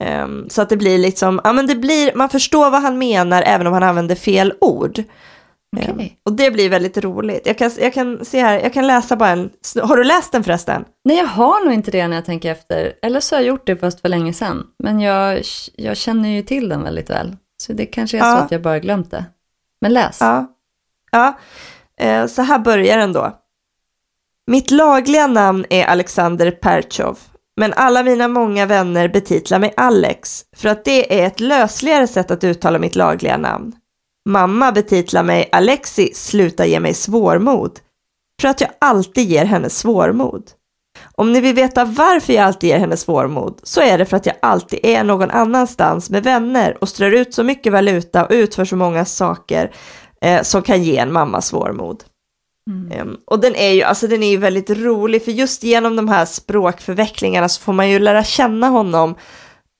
[0.03, 3.41] Ehm, så att det blir liksom, ja men det blir, man förstår vad han menar
[3.41, 5.03] även om han använder fel ord.
[5.77, 7.41] Ehm, och det blir väldigt roligt.
[7.47, 9.49] Jag kan, jag kan se här, jag kan läsa bara en,
[9.83, 10.85] har du läst den förresten?
[11.05, 12.93] Nej, jag har nog inte det när jag tänker efter.
[13.01, 14.63] Eller så har jag gjort det fast för länge sedan.
[14.83, 15.41] Men jag,
[15.75, 17.35] jag känner ju till den väldigt väl.
[17.57, 18.37] Så det kanske är Ja.
[18.37, 19.25] så att jag bara glömt det.
[19.81, 20.17] Men läs.
[20.21, 20.51] Ja.
[21.11, 21.37] Ja,
[21.99, 23.37] eh, så här börjar den då.
[24.47, 27.19] Mitt lagliga namn är Alexander Perchov,
[27.57, 32.31] men alla mina många vänner betitlar mig Alex, för att det är ett lösligare sätt
[32.31, 33.73] att uttala mitt lagliga namn.
[34.25, 37.79] Mamma betitlar mig Alexi, sluta ge mig svårmod,
[38.41, 40.51] för att jag alltid ger henne svårmod.
[41.15, 44.25] Om ni vill veta varför jag alltid ger henne svårmod så är det för att
[44.25, 48.65] jag alltid är någon annanstans med vänner och strör ut så mycket valuta och utför
[48.65, 49.71] så många saker
[50.21, 52.03] eh, som kan ge en mamma svårmod.
[52.91, 56.07] Em, och den är ju, alltså den är ju väldigt rolig för just genom de
[56.07, 59.15] här språkförvecklingarna så får man ju lära känna honom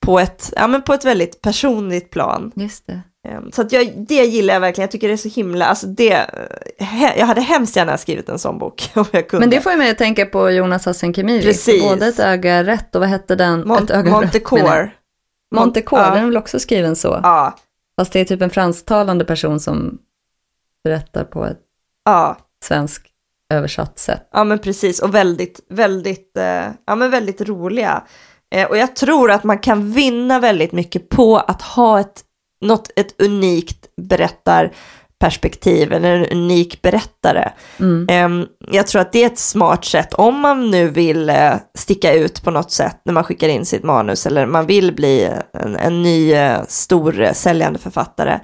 [0.06, 2.52] på ett, ja, men på ett väldigt personligt plan.
[2.54, 3.00] Just det.
[3.26, 5.86] Em, Så att jag, det gillar jag verkligen, jag tycker det är så himla, alltså
[5.86, 6.26] det,
[6.78, 9.46] he, jag hade hemskt gärna skrivit en sån bok om jag kunde.
[9.46, 11.42] Men det får mig att tänka på Jonas Hassan Khemiri.
[11.42, 11.82] Precis.
[11.82, 13.64] Både ett öga rätt och vad hette den?
[13.64, 14.10] Mon- ett.
[14.10, 14.90] Montecore.
[15.54, 16.10] Montecore, Ja.
[16.10, 17.20] den är väl också skriven så.
[17.22, 17.56] Ja,
[17.98, 19.98] Fast det är typ en fransktalande person som
[20.84, 21.60] berättar på ett
[22.04, 23.06] ja, svenskt
[23.54, 24.28] översatt sätt.
[24.32, 28.02] ja men precis och väldigt, väldigt, eh, ja men väldigt roliga.
[28.54, 32.22] Eh, och jag tror att man kan vinna väldigt mycket på att ha ett,
[32.60, 37.52] något, ett unikt berättarperspektiv eller en unik berättare.
[37.80, 38.46] Mm.
[38.70, 42.42] Jag tror att det är ett smart sätt om man nu vill eh, sticka ut
[42.42, 46.02] på något sätt när man skickar in sitt manus eller man vill bli en, en
[46.02, 48.40] ny eh, stor eh, säljande författare.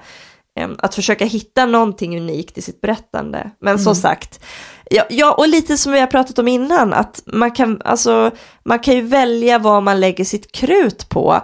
[0.77, 3.51] Att försöka hitta någonting unikt i sitt berättande.
[3.59, 4.39] Men som sagt,
[4.89, 8.31] ja, ja, och lite som vi har pratat om innan, att man kan, alltså,
[8.63, 11.41] man kan ju välja vad man lägger sitt krut på.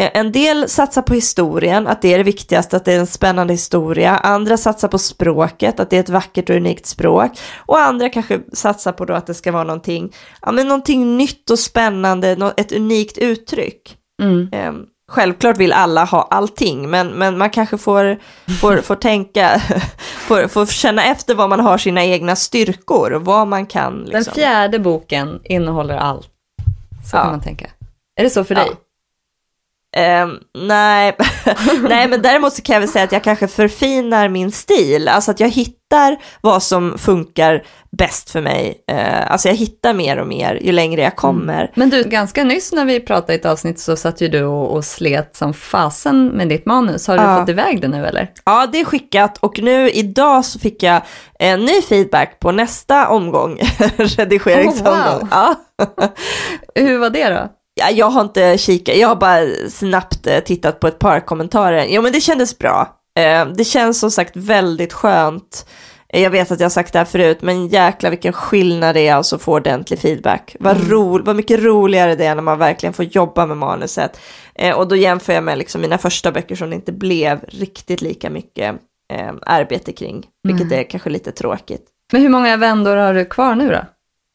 [0.00, 3.06] Eh, En del satsar på historien, att det är det viktigaste, att det är en
[3.06, 4.16] spännande historia.
[4.16, 7.30] Andra satsar på språket, att det är ett vackert och unikt språk.
[7.66, 11.50] Och andra kanske satsar på då att det ska vara någonting, ja, men någonting nytt
[11.50, 13.96] och spännande, ett unikt uttryck.
[14.22, 14.48] Mm.
[14.52, 14.72] Eh,
[15.12, 18.18] Självklart vill alla ha allting, men, men man kanske får,
[18.60, 19.60] får, får tänka,
[20.26, 24.04] får, får känna efter vad man har sina egna styrkor och vad man kan.
[24.04, 24.34] Den Liksom.
[24.34, 26.28] fjärde boken innehåller allt.
[27.10, 27.22] Så Ja.
[27.22, 27.66] kan man tänka.
[28.20, 28.66] Är det så för dig?
[28.70, 28.76] Ja.
[29.96, 31.16] Eh, nej.
[31.88, 35.30] nej, men däremot så kan jag väl säga att jag kanske förfinar min stil, alltså
[35.30, 37.62] att jag hittar vad som funkar
[37.98, 38.84] bäst för mig.
[38.90, 41.70] Eh, alltså jag hittar mer och mer ju längre jag kommer.
[41.74, 44.72] Men du, ganska nyss när vi pratade i ett avsnitt så satt ju du och,
[44.76, 47.06] och slet som fasen med ditt manus.
[47.08, 47.40] Har du Ja.
[47.40, 48.30] fått iväg det nu eller?
[48.44, 51.02] Ja, det är skickat och nu idag så fick jag
[51.38, 53.58] en ny feedback på nästa omgång,
[53.98, 54.94] redigeringsomgång.
[55.00, 55.28] Oh, wow.
[55.30, 55.54] ja.
[56.74, 57.48] Hur var det då?
[57.80, 59.40] Ja, jag har inte kikat, jag har bara
[59.70, 61.86] snabbt eh, tittat på ett par kommentarer.
[61.88, 62.96] Jo, men det kändes bra.
[63.18, 65.66] Eh, Det känns som sagt väldigt skönt.
[66.12, 69.08] Eh, Jag vet att jag har sagt det här förut, men jäkla vilken skillnad det
[69.08, 70.56] är alltså att få ordentlig feedback.
[70.60, 74.20] Vad, ro, vad mycket roligare det är när man verkligen får jobba med manuset.
[74.76, 78.30] Och då jämför jag med liksom mina första böcker som det inte blev riktigt lika
[78.30, 78.74] mycket
[79.12, 81.84] eh, arbete kring, vilket är kanske lite tråkigt.
[82.12, 83.80] Men hur många vändor har du kvar nu då?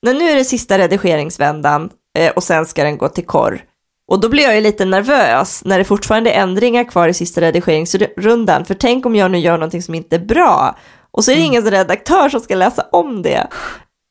[0.05, 1.89] Men nu är det sista redigeringsvändan
[2.35, 3.63] och sen ska den gå till korr.
[4.07, 7.41] Och då blir jag ju lite nervös när det fortfarande är ändringar kvar i sista
[7.41, 8.65] redigeringsrundan.
[8.65, 10.75] För tänk om jag nu gör någonting som inte är bra
[11.11, 13.47] och så är det ingen redaktör som ska läsa om det.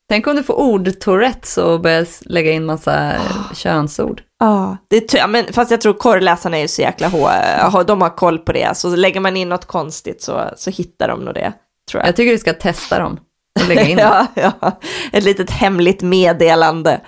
[0.09, 3.11] Tänk om du får ord-tourettes och börjar lägga in massa
[3.53, 4.21] könsord.
[4.39, 8.01] Ja, det är ja, men fast jag tror korrläsarna är ju så jäkla hå, de
[8.01, 8.77] har koll på det.
[8.77, 11.53] Så lägger man in något konstigt så, så hittar de nog det,
[11.91, 12.07] tror jag.
[12.07, 13.19] Jag tycker du ska testa dem
[13.61, 14.27] och lägga in dem.
[14.35, 14.79] ja, ja,
[15.11, 17.01] ett litet hemligt meddelande.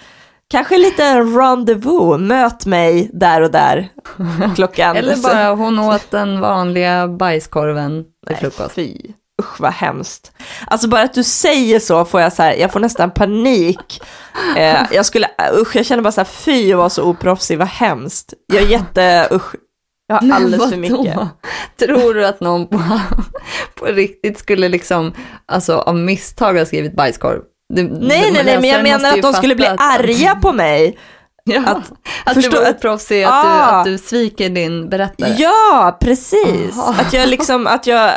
[0.50, 3.90] Kanske lite rendezvous, möt mig där och där
[4.56, 4.96] klockan.
[4.96, 8.76] Eller bara hon åt den vanliga bajskorven till Nej, frukost.
[8.76, 8.98] fy.
[9.42, 10.32] Usch vad hemskt.
[10.68, 14.02] Alltså bara att du säger så får jag så här, jag får nästan panik.
[14.58, 17.68] Eh, jag skulle, usch jag känner bara så här, fy jag var så oproffsig, vad
[17.68, 18.34] hemskt.
[18.54, 19.56] Jag är jätte, usch.
[20.08, 21.20] Jag har alldeles för mycket.
[21.80, 22.80] Tror du att någon på,
[23.76, 25.14] på riktigt skulle liksom,
[25.46, 27.42] alltså av misstag ha skrivit bajskorv?
[27.73, 30.97] Du, Nej, nej, nej, men jag menar att de skulle bli att- arga på mig.
[31.49, 31.91] Ja, att- att,
[32.25, 33.63] att förstå- du var att- oproffsig, att, du, Ah.
[33.63, 35.36] att du sviker din berättare.
[35.38, 36.77] Ja, precis.
[36.77, 36.95] Aha.
[37.01, 38.12] Att jag liksom, att jag,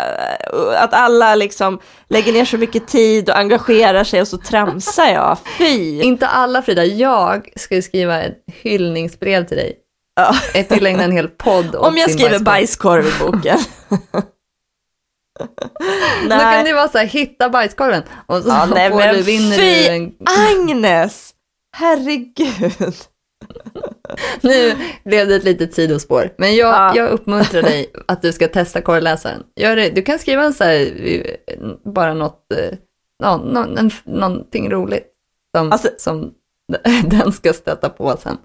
[0.77, 5.39] att alla liksom lägger ner så mycket tid och engagerar sig och så tramsar jag.
[5.59, 6.01] Fy.
[6.03, 9.73] Inte alla Frida, jag ska ju skriva ett hyllningsbrev till dig.
[10.17, 10.35] Ja.
[10.55, 13.59] Ett tillägna en hel podd Om jag skriver bajskorv i boken.
[16.31, 18.03] Då kan det vara så här, hitta bajskorven.
[18.27, 20.13] Och så Ja, nej, får du, vinner fy du en...
[20.61, 21.35] Agnes!
[21.77, 22.95] Herregud.
[24.41, 24.75] Nu
[25.05, 26.31] blev det ett litet sidospår.
[26.39, 26.97] Men jag, Ja.
[26.97, 29.43] jag uppmuntrar dig att du ska testa korrläsaren.
[29.57, 29.91] Gör det.
[29.91, 31.57] Du kan skriva en så här, eh,
[31.93, 32.79] bara något, eh,
[33.23, 35.07] ja, nå- en, någonting roligt
[35.57, 36.33] som, Alltså- som
[37.05, 38.37] den ska stöta på sen.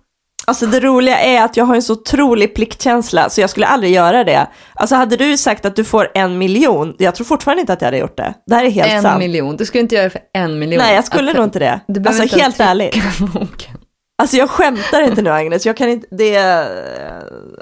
[0.48, 3.94] Alltså det roliga är att jag har en så otrolig pliktkänsla så jag skulle aldrig
[3.94, 4.48] göra det.
[4.74, 7.88] Alltså hade du sagt att du får en miljon, jag tror fortfarande inte att jag
[7.88, 8.34] hade gjort det.
[8.46, 9.20] Det här är helt en sant.
[9.20, 9.58] miljon.
[9.58, 10.78] Du skulle inte göra det för en miljon.
[10.84, 11.80] Nej, jag skulle Att- nog inte det.
[11.88, 12.96] Du Alltså inte helt ärligt.
[13.20, 13.78] boken.
[14.22, 16.32] Alltså jag skämtar inte nu Agnes, jag kan inte, det,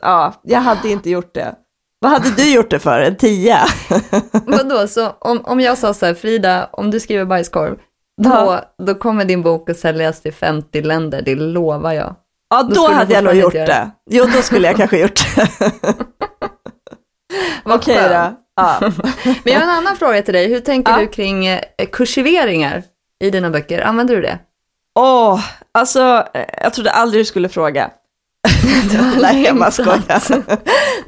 [0.01, 1.55] ja, jag hade inte gjort det.
[1.99, 2.99] Vad hade du gjort det för?
[2.99, 3.59] En tia?
[4.31, 7.75] Vadå, så om, om jag sa så här, Frida, om du skriver bajskorv,
[8.23, 12.15] då, då kommer din bok att säljas till 50 länder, det lovar jag.
[12.53, 13.91] Ja, Då då, hade jag nog gjort det.
[14.09, 15.47] Jo, då skulle jag kanske gjort det.
[17.63, 18.11] Okej skönt.
[18.11, 18.39] då.
[18.55, 18.79] Ja.
[19.43, 20.47] Men jag har en annan fråga till dig.
[20.47, 20.97] Hur tänker Ja.
[20.99, 21.59] du kring eh,
[21.91, 22.83] kursiveringar
[23.23, 23.81] i dina böcker?
[23.81, 24.39] Använder du det?
[24.99, 25.39] Åh,
[25.71, 27.89] alltså, eh, jag trodde aldrig du skulle fråga.
[29.21, 30.21] Nej, jag bara skojar.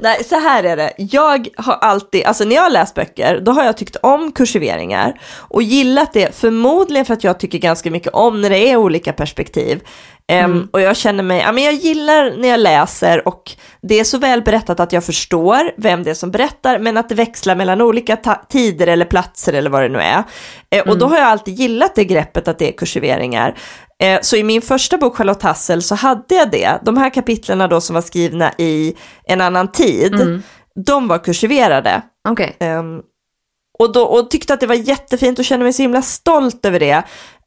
[0.00, 0.92] Nej, så här är det.
[0.96, 5.20] Jag har alltid, alltså när jag har läst böcker, då har jag tyckt om kursiveringar
[5.38, 9.12] och gillat det, förmodligen för att jag tycker ganska mycket om när det är olika
[9.12, 9.80] perspektiv.
[10.28, 14.04] Em, och jag känner mig, ja men jag gillar när jag läser och det är
[14.04, 17.56] så väl berättat att jag förstår vem det är som berättar, men att det växlar
[17.56, 18.16] mellan olika
[18.48, 20.22] tider eller platser eller vad det nu är.
[20.70, 23.54] Eh, och då har jag alltid gillat det greppet att det är kursiveringar.
[24.02, 26.78] Eh, Så i min första bok Charlotte Hassel så hade jag det.
[26.82, 30.12] De här kapitlerna då som var skrivna i en annan tid,
[30.86, 32.02] de var kursiverade.
[32.28, 32.56] Okej.
[32.60, 33.00] Ehm,
[33.78, 36.80] och, då, och tyckte att det var jättefint och kände mig så himla stolt över
[36.80, 37.02] det.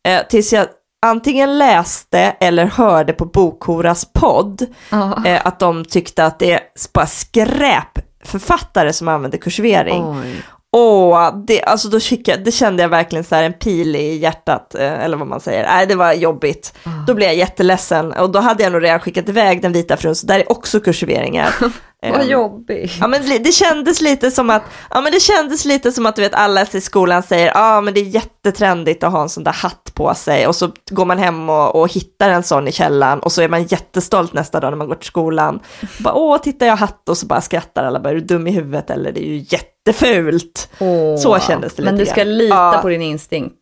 [0.08, 0.68] Eh, tills jag
[1.06, 5.26] antingen läste eller hörde på Bokhoras podd Ja.
[5.26, 6.60] eh, att de tyckte att det är
[6.94, 10.04] bara skräp författare som använder kursivering.
[10.06, 10.42] Oj.
[10.78, 14.76] Åh, det, alltså då skickade, det kände jag verkligen så här en pil i hjärtat,
[14.76, 15.64] eh, eller vad man säger.
[15.64, 16.74] Nej, det var jobbigt.
[17.08, 20.16] Då blev jag jätteledsen och då hade jag nog redan skickat iväg den vita frun,
[20.16, 21.56] så där är också kursiveringar.
[22.02, 22.92] Vad Ehm, jobbigt.
[23.00, 26.22] Ja men det kändes lite som att, ja men det kändes lite som att du
[26.22, 29.52] vet alla i skolan säger, ja men det är jättetrendigt att ha en sån där
[29.52, 33.20] hatt på sig och så går man hem och, och hittar en sån i källaren
[33.20, 35.60] och så är man jättestolt nästa dag när man går till skolan.
[36.00, 38.48] Bara, Åh, titta jag har hatt och så bara skrattar alla, bara är du dum
[38.48, 39.46] i huvudet eller det är ju
[39.90, 40.70] jättefult.
[40.80, 41.18] Åh.
[41.18, 42.80] Så kändes det Men lite du ska lita Ja.
[42.82, 43.56] på din instinkt.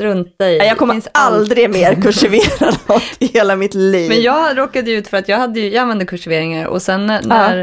[0.00, 0.56] strunta i.
[0.58, 4.08] Jag kommer finns aldrig mer kursivera något i hela mitt liv.
[4.08, 7.06] Men jag råkade ju ut för att jag, hade ju, jag använde kursiveringar och sen
[7.06, 7.60] när, när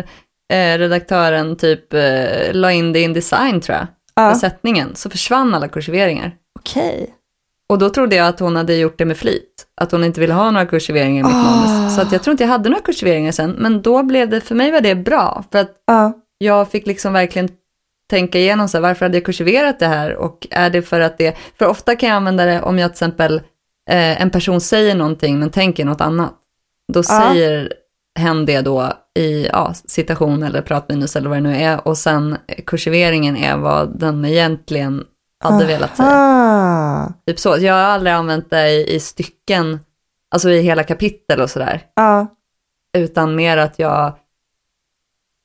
[0.54, 4.32] eh, redaktören typ eh, la in det i en design tror jag, Ja.
[4.32, 6.32] för sättningen, så försvann alla kursiveringar.
[6.60, 7.10] Okej.
[7.70, 10.34] Och då trodde jag att hon hade gjort det med flit, att hon inte ville
[10.34, 11.56] ha några kursiveringar i mitt Ah.
[11.56, 11.96] manus.
[11.96, 14.56] Så att jag tror inte jag hade några kursiveringar sen, men då blev det, för
[14.56, 16.14] mig var det bra, för att Ja.
[16.38, 17.50] jag fick liksom verkligen
[18.12, 21.18] tänka igenom så här, varför hade jag kursiverat det här och är det för att
[21.18, 23.36] det, för ofta kan jag använda det om jag till exempel,
[23.90, 26.34] eh, en person säger någonting men tänker något annat.
[26.94, 27.74] Då säger
[28.20, 32.38] hen det då i ja, citation eller pratminus eller vad det nu är och sen
[32.66, 35.04] kursiveringen är vad den egentligen
[35.44, 36.10] hade velat säga.
[36.10, 37.14] Ah.
[37.28, 37.58] Typ så.
[37.60, 39.80] Jag har aldrig använt det i, i stycken,
[40.32, 42.28] alltså i hela kapitel och sådär Ja.
[42.98, 44.14] utan mer att jag,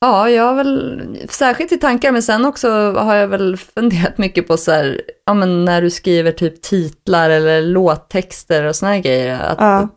[0.01, 4.47] ja, jag har väl, särskilt i tankar, men sen också har jag väl funderat mycket
[4.47, 8.99] på så här, ja men när du skriver typ titlar eller låttexter och såna här
[8.99, 9.87] grejer, att Ja.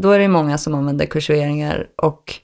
[0.00, 2.34] då är det många som använder kursiveringar och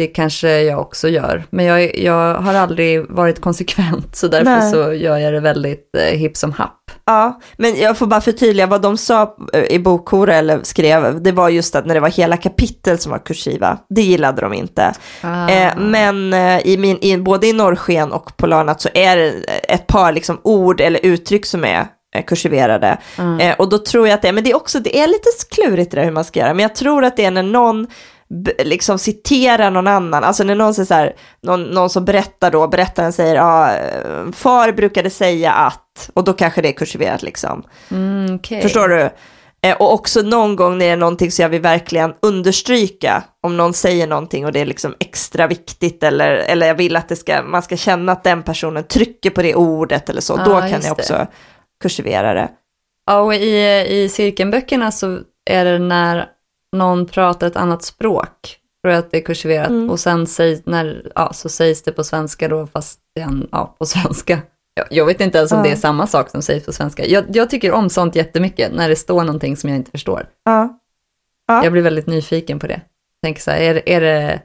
[0.00, 1.44] det kanske jag också gör.
[1.50, 4.72] Men jag, jag har aldrig varit konsekvent, så därför Nej.
[4.72, 6.90] så gör jag det väldigt eh, hipp som happ.
[7.04, 11.22] Ja, men jag får bara förtydliga vad de sa eh, i bokhora eller skrev.
[11.22, 14.52] Det var just att när det var hela kapitel som var kursiva, det gillade de
[14.52, 14.92] inte.
[15.20, 15.48] Ah.
[15.48, 19.30] Eh, men eh, i min, i, både i Norrsken och Polarnatt så är det
[19.68, 21.86] ett par liksom, ord eller uttryck som är
[22.16, 22.98] eh, kursiverade.
[23.40, 25.28] Eh, och då tror jag att det är, men det är också, det är lite
[25.50, 27.86] klurigt det där hur man ska göra, men jag tror att det är när någon
[28.58, 31.12] liksom citerar någon annan, alltså när någon säger så här,
[31.42, 36.32] någon, någon som berättar då, berättaren säger, ja, eh, far brukade säga att, och då
[36.32, 37.62] kanske det är kursiverat liksom.
[37.90, 38.62] Mm, okej.
[38.62, 39.10] Förstår du?
[39.62, 43.56] Eh, och också någon gång när det är någonting så jag vill verkligen understryka om
[43.56, 47.16] någon säger någonting och det är liksom extra viktigt eller, eller jag vill att det
[47.16, 50.60] ska, man ska känna att den personen trycker på det ordet eller så, Ah, då
[50.60, 50.90] kan jag det.
[50.90, 51.26] också
[51.82, 52.48] kursivera det.
[53.06, 55.18] Ja, och i, i cirkelböckerna så
[55.50, 56.26] är det när
[56.72, 59.90] någon pratar ett annat språk, tror jag att det är kursiverat, Mm.
[59.90, 63.48] och sen sägs, när, ja, så sägs det på svenska då, fast det är en,
[63.52, 64.38] ja, på svenska.
[64.74, 65.64] Jag, jag vet inte ens om Ja.
[65.64, 67.06] det är samma sak som sägs på svenska.
[67.06, 70.26] Jag, jag tycker om sånt jättemycket, när det står någonting som jag inte förstår.
[70.44, 70.78] Ja.
[71.46, 71.64] Ja.
[71.64, 72.80] Jag blir väldigt nyfiken på det.
[73.22, 74.42] Tänker så här, är, är det...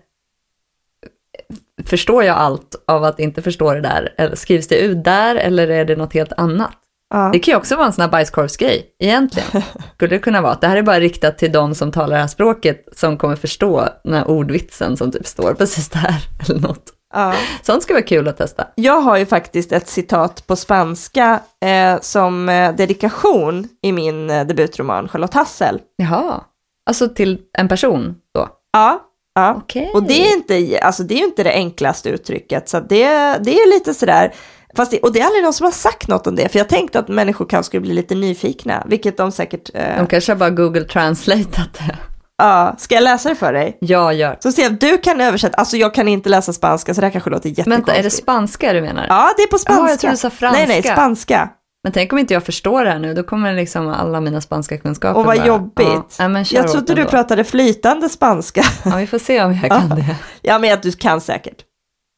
[1.85, 4.13] Förstår jag allt av att inte förstå det där?
[4.17, 6.77] Eller skrivs det ut där, eller är det något helt annat?
[7.15, 7.29] Ja.
[7.33, 9.49] Det kan ju också vara en sån här bajskorvsgrej, egentligen.
[9.95, 10.57] Skulle det kunna vara.
[10.61, 13.89] Det här är bara riktat till de som talar det här språket, som kommer förstå
[14.03, 16.15] den här ordvitsen som typ står precis där,
[16.49, 16.83] eller något.
[17.13, 17.33] Ja.
[17.61, 18.67] Sånt ska vara kul att testa.
[18.75, 24.47] Jag har ju faktiskt ett citat på spanska eh, som eh, dedikation i min eh,
[24.47, 25.79] debutroman Charlotte Hassel.
[25.95, 26.43] Jaha,
[26.89, 28.47] alltså till en person då?
[28.73, 29.01] Ja,
[29.35, 29.55] ja.
[29.57, 29.91] Okej.
[29.93, 33.07] Och det är, inte, alltså det är ju inte det enklaste uttrycket, så det,
[33.43, 34.33] det är lite sådär,
[34.75, 36.69] fast det, och det är aldrig någon som har sagt något om det, för jag
[36.69, 40.37] tänkte att människor kanske skulle bli lite nyfikna, vilket de säkert, eh, De kanske har
[40.37, 41.95] bara Google translateat det.
[42.37, 43.77] ja, ska jag läsa det för dig?
[43.81, 44.37] Jag gör.
[44.39, 47.29] Så se, du kan översätta, alltså jag kan inte läsa spanska, så det här kanske
[47.29, 47.87] låter jättekonstigt.
[47.87, 49.05] Vänta, är det spanska du menar?
[49.09, 49.83] Ja, det är på spanska.
[49.83, 50.65] Ja, jag trodde du sa franska.
[50.65, 51.49] Nej, nej, spanska.
[51.83, 54.77] Men tänk om inte jag förstår det här nu, då kommer liksom alla mina spanska
[54.77, 55.87] kunskaper Och vad bara, jobbigt.
[55.87, 58.61] Ja, ja, men jag trodde du pratade flytande spanska.
[58.85, 60.15] Ja, vi får se om jag kan det.
[60.41, 61.57] Ja, men att du kan säkert.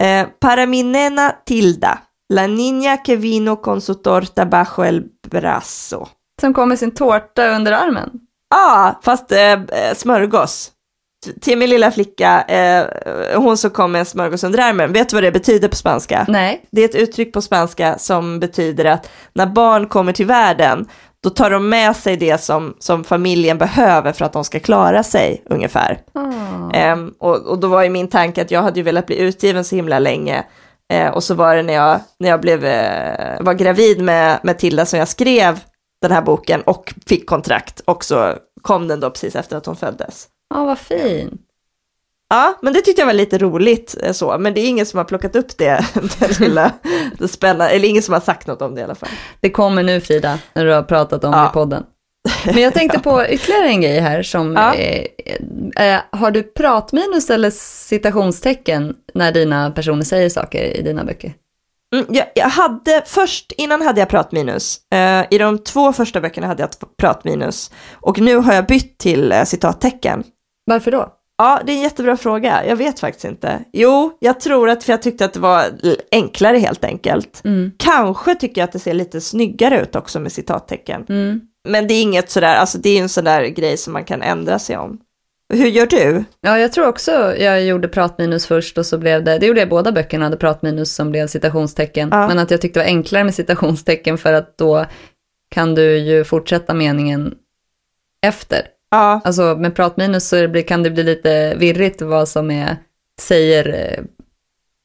[0.03, 1.99] Eh, para nena Tilda,
[2.29, 6.09] la niña que vino con su torta bajo el brazo.
[6.41, 8.09] Som kom med sin tårta under armen.
[8.49, 10.71] Ja, ah, fast eh, eh, smörgås.
[11.41, 12.85] Till min lilla flicka, eh,
[13.35, 14.93] hon som kom med en smörgås under armen.
[14.93, 16.25] Vet du vad det betyder på spanska?
[16.27, 20.87] Nej, Det är ett uttryck på spanska som betyder att när barn kommer till världen,
[21.23, 25.03] då tar de med sig det som, som familjen behöver för att de ska klara
[25.03, 25.99] sig ungefär.
[26.13, 26.71] Ah.
[26.73, 29.63] Ehm, och, och då var ju min tanke att jag hade ju velat bli utgiven
[29.63, 30.43] så himla länge.
[30.93, 34.59] Eh, och så var det när jag, när jag blev, eh, var gravid med, med
[34.59, 35.59] Tilda som jag skrev
[36.01, 37.79] den här boken och fick kontrakt.
[37.79, 40.27] Och så kom den då precis efter att hon föddes.
[40.53, 41.41] Ja, vad fint.
[42.29, 44.97] Ja, men det tyckte jag var lite roligt eh, så, men det är ingen som
[44.97, 45.85] har plockat upp det,
[46.19, 46.71] det lilla,
[47.19, 49.09] det spännande, eller ingen som har sagt något om det i alla fall.
[49.39, 51.49] Det kommer nu Frida, när du har pratat om det Ja.
[51.49, 51.83] i podden.
[52.45, 54.73] Men jag tänkte på ytterligare en grej här som, Ja.
[54.75, 55.05] eh,
[55.95, 61.33] eh, har du pratminus eller citationstecken när dina personer säger saker i dina böcker?
[61.95, 64.77] Mm, jag, jag hade, först, innan hade jag pratminus.
[64.93, 67.71] Eh, I de två första böckerna hade jag pratminus.
[67.93, 70.23] Och nu har jag bytt till eh, citattecken.
[70.65, 71.13] Varför då?
[71.37, 72.65] Ja, det är en jättebra fråga.
[72.67, 73.59] Jag vet faktiskt inte.
[73.73, 75.65] Jo, jag tror att, för jag tyckte att det var
[76.11, 77.41] enklare helt enkelt.
[77.45, 77.71] Mm.
[77.79, 81.05] Kanske tycker jag att det ser lite snyggare ut också med citattecken.
[81.09, 81.41] Mm.
[81.67, 84.21] Men det är inget sådär, alltså det är en sån där grej som man kan
[84.21, 84.99] ändra sig om.
[85.53, 86.23] Hur gör du?
[86.41, 89.69] Ja, jag tror också jag gjorde pratminus först och så blev det, det gjorde jag
[89.69, 92.09] båda böckerna, hade pratminus som blev citationstecken.
[92.11, 92.27] Ja.
[92.27, 94.85] Men att jag tyckte det var enklare med citationstecken för att då
[95.49, 97.35] kan du ju fortsätta meningen
[98.21, 98.61] efter.
[98.91, 102.77] Ja, Alltså med pratminus så det blir, kan det bli lite virrigt vad som är,
[103.21, 104.03] säger, eh,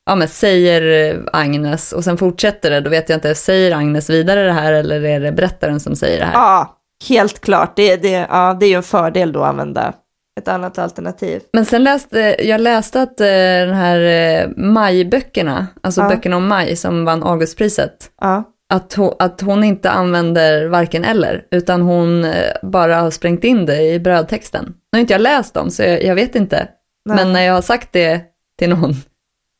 [0.06, 4.42] ja men säger Agnes och sen fortsätter det, då vet jag inte, säger Agnes vidare
[4.44, 6.32] det här eller är det berättaren som säger det här?
[6.34, 6.78] ja
[7.08, 7.76] helt klart.
[7.76, 9.92] Det, det, ja, det är ju en fördel då att använda
[10.40, 11.42] ett annat alternativ.
[11.52, 13.26] Men sen läste jag läste att eh,
[13.66, 16.08] den här eh, majböckerna, alltså Ja.
[16.08, 18.44] böckerna om maj som vann Augustpriset, Ja,
[18.74, 22.32] att hon, att hon inte använder varken eller, utan hon eh,
[22.62, 24.64] bara har sprängt in det i brödtexten.
[24.64, 26.68] Nu har inte jag läst dem, så jag, jag vet inte.
[27.04, 27.16] Nej.
[27.16, 28.20] Men när jag har sagt det
[28.58, 28.94] till någon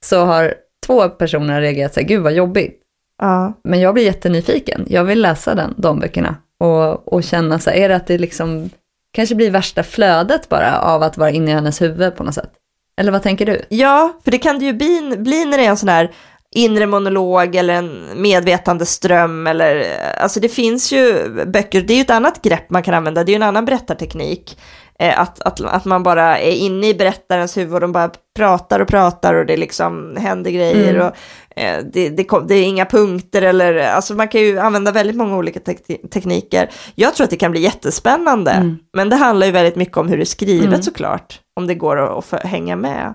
[0.04, 0.54] så har
[0.86, 2.80] två personer reagerat så här, gud vad jobbigt.
[3.22, 3.52] ja.
[3.64, 6.36] Men jag blir jättenyfiken, jag vill läsa den, de böckerna.
[6.60, 8.70] Och, och känna så här, är det att det liksom
[9.12, 12.52] kanske blir värsta flödet bara av att vara inne i hennes huvud på något sätt?
[13.00, 13.62] Eller vad tänker du?
[13.68, 16.10] Ja, för det kan det ju bli, bli när det är en sån här
[16.54, 19.84] inre monolog eller en medvetande ström eller
[20.20, 23.30] alltså det finns ju böcker, det är ju ett annat grepp man kan använda, det
[23.30, 24.58] är ju en annan berättarteknik.
[25.02, 28.80] Eh, att, att, att man bara är inne i berättarens huvud och de bara pratar
[28.80, 31.06] och pratar och det liksom händer grejer Mm.
[31.06, 31.12] och
[31.60, 35.16] eh, det, det, kom, det är inga punkter eller alltså man kan ju använda väldigt
[35.16, 36.70] många olika tek- tekniker.
[36.94, 38.78] Jag tror att det kan bli jättespännande, Mm.
[38.96, 40.82] men det handlar ju väldigt mycket om hur det är skrivet Mm.
[40.82, 43.14] såklart, om det går att, att hänga med.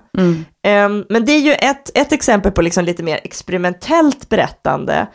[0.66, 5.06] Ehm, men det är ju ett, ett exempel på liksom lite mer experimentellt berättande.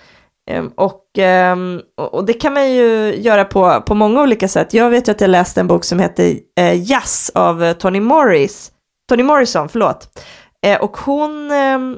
[0.49, 0.71] Ehm,
[1.17, 4.73] ehm, och, och det kan man ju göra på, på många olika sätt.
[4.73, 7.99] Jag vet ju att jag läste en bok som heter eh, Jazz av eh, Toni
[7.99, 8.71] Morris.
[9.09, 10.19] Toni Morrison, förlåt.
[10.65, 11.97] Eh, och hon, ehm,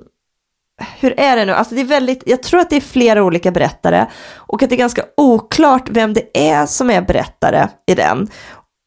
[1.00, 1.54] hur är det nu?
[1.54, 4.76] Alltså det är väldigt, jag tror att det är flera olika berättare och att det
[4.76, 8.28] är ganska oklart vem det är som är berättare i den.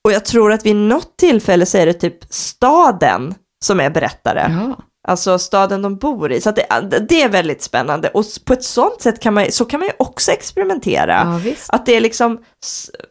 [0.04, 3.34] Och jag tror att vid något tillfälle så är det typ staden
[3.64, 4.46] som är berättare.
[4.50, 4.76] Ja.
[5.09, 6.40] Alltså staden de bor i.
[6.40, 6.66] Så det,
[7.09, 8.09] det är väldigt spännande.
[8.09, 11.40] Och på ett sånt sätt kan man, så kan man ju också experimentera.
[11.44, 11.52] ja.
[11.68, 12.38] Att det är liksom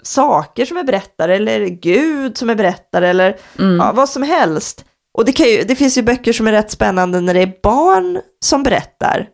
[0.03, 3.77] saker som är berättare eller Gud som är berättare eller Mm.
[3.77, 4.85] ja, vad som helst.
[5.17, 8.19] Och det, ju, det finns ju böcker som är rätt spännande när det är barn
[8.45, 9.27] som berättar.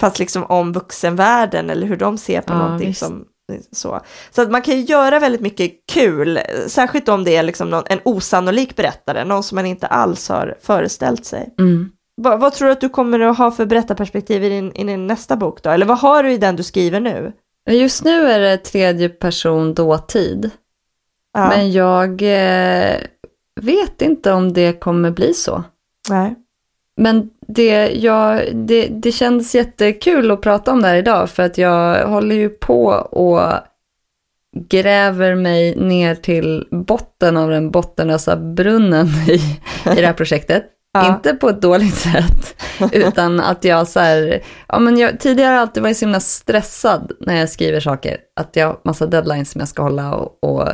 [0.00, 3.00] Fast liksom om vuxenvärlden eller hur de ser på Ja, någonting visst.
[3.00, 3.24] som
[3.72, 4.00] så.
[4.30, 7.82] Så att man kan ju göra väldigt mycket kul, särskilt om det är liksom någon,
[7.86, 11.54] en osannolik berättare, någon som man inte alls har föreställt sig.
[11.58, 11.90] Mm.
[12.16, 15.06] Vad, vad tror du att du kommer att ha för berättarperspektiv i din, i din
[15.06, 15.70] nästa bok då?
[15.70, 17.32] Eller vad har du i den du skriver nu?
[17.70, 20.50] Just nu är det tredje person dåtid.
[21.32, 22.96] Ja, Men jag eh,
[23.60, 25.64] vet inte om det kommer bli så.
[26.10, 26.34] nej.
[26.96, 31.58] Men det, jag, det, det kändes jättekul att prata om det här idag för att
[31.58, 33.50] jag håller ju på och
[34.56, 39.34] gräver mig ner till botten av den bottenlösa brunnen i,
[39.92, 40.64] i det här projektet.
[40.94, 41.08] Ja.
[41.14, 45.54] Inte på ett dåligt sätt, utan att jag så här, ja men jag, tidigare har
[45.54, 49.50] jag alltid varit så himla stressad när jag skriver saker, att jag har massa deadlines
[49.50, 50.68] som jag ska hålla och, och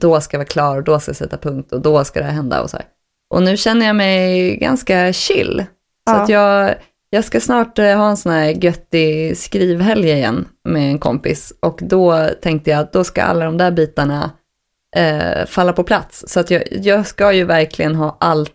[0.00, 2.26] då ska jag vara klar och då ska jag sätta punkt och då ska det
[2.26, 2.86] här hända och så här.
[3.34, 5.64] Och nu känner jag mig ganska chill.
[6.08, 6.20] Så Ja.
[6.22, 6.74] att jag,
[7.10, 11.52] jag ska snart eh, ha en sån här göttig skrivhelg igen med en kompis.
[11.60, 14.30] Och då tänkte jag att då ska alla de där bitarna
[14.96, 16.24] eh, falla på plats.
[16.28, 18.52] Så att jag, jag ska ju verkligen ha allt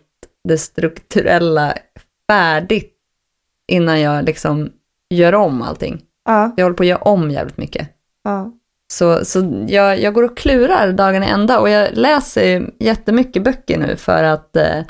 [0.48, 1.74] det strukturella
[2.30, 2.92] färdigt
[3.72, 4.70] innan jag liksom
[5.10, 6.02] gör om allting.
[6.24, 7.88] Ja, Jag håller på att göra om jävligt mycket.
[8.24, 8.52] ja.
[8.92, 13.78] Så, så jag, jag går och klurar dagen i ända och jag läser jättemycket böcker
[13.78, 14.80] nu för att eh,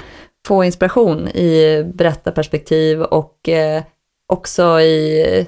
[0.47, 3.83] få inspiration i berättarperspektiv och eh,
[4.27, 5.47] också i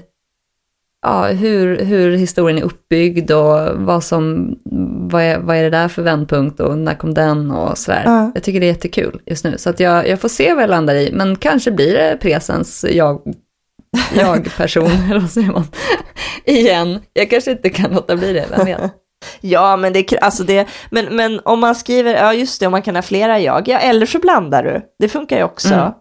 [1.01, 4.55] ja, hur, hur historien är uppbyggd och vad, som,
[5.09, 8.03] vad, är, vad är det där för vändpunkt och när kom den och sådär.
[8.05, 8.31] Ja.
[8.33, 10.69] Jag tycker det är jättekul just nu, så att jag, jag får se vad jag
[10.69, 13.21] landar i, men kanske blir det presens jag,
[14.15, 15.67] jag-person, eller vad säger man,
[16.45, 16.99] igen.
[17.13, 18.81] Jag kanske inte kan låta bli det, vem vet.
[19.41, 22.81] Ja, men det, alltså det, men, men om man skriver, ja just det, om man
[22.81, 25.73] kan ha flera jag, ja eller så blandar du, det funkar ju också.
[25.73, 25.91] Mm.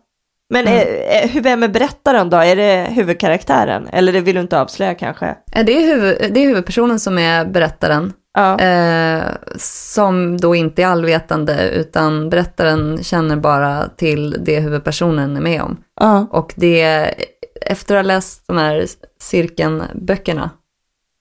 [0.51, 2.37] Men är, är, hur, vem är berättaren då?
[2.37, 3.89] Är det huvudkaraktären?
[3.93, 5.27] Eller det vill du inte avslöja kanske?
[5.53, 9.23] Eh, Det är, huvud, det är huvudpersonen som är berättaren, Ja, eh,
[9.59, 15.77] som då inte är allvetande, utan berättaren känner bara till det huvudpersonen är med om.
[16.01, 17.15] ja, Och det,
[17.61, 18.87] efter att ha läst de här
[19.21, 20.51] cirkelböckerna,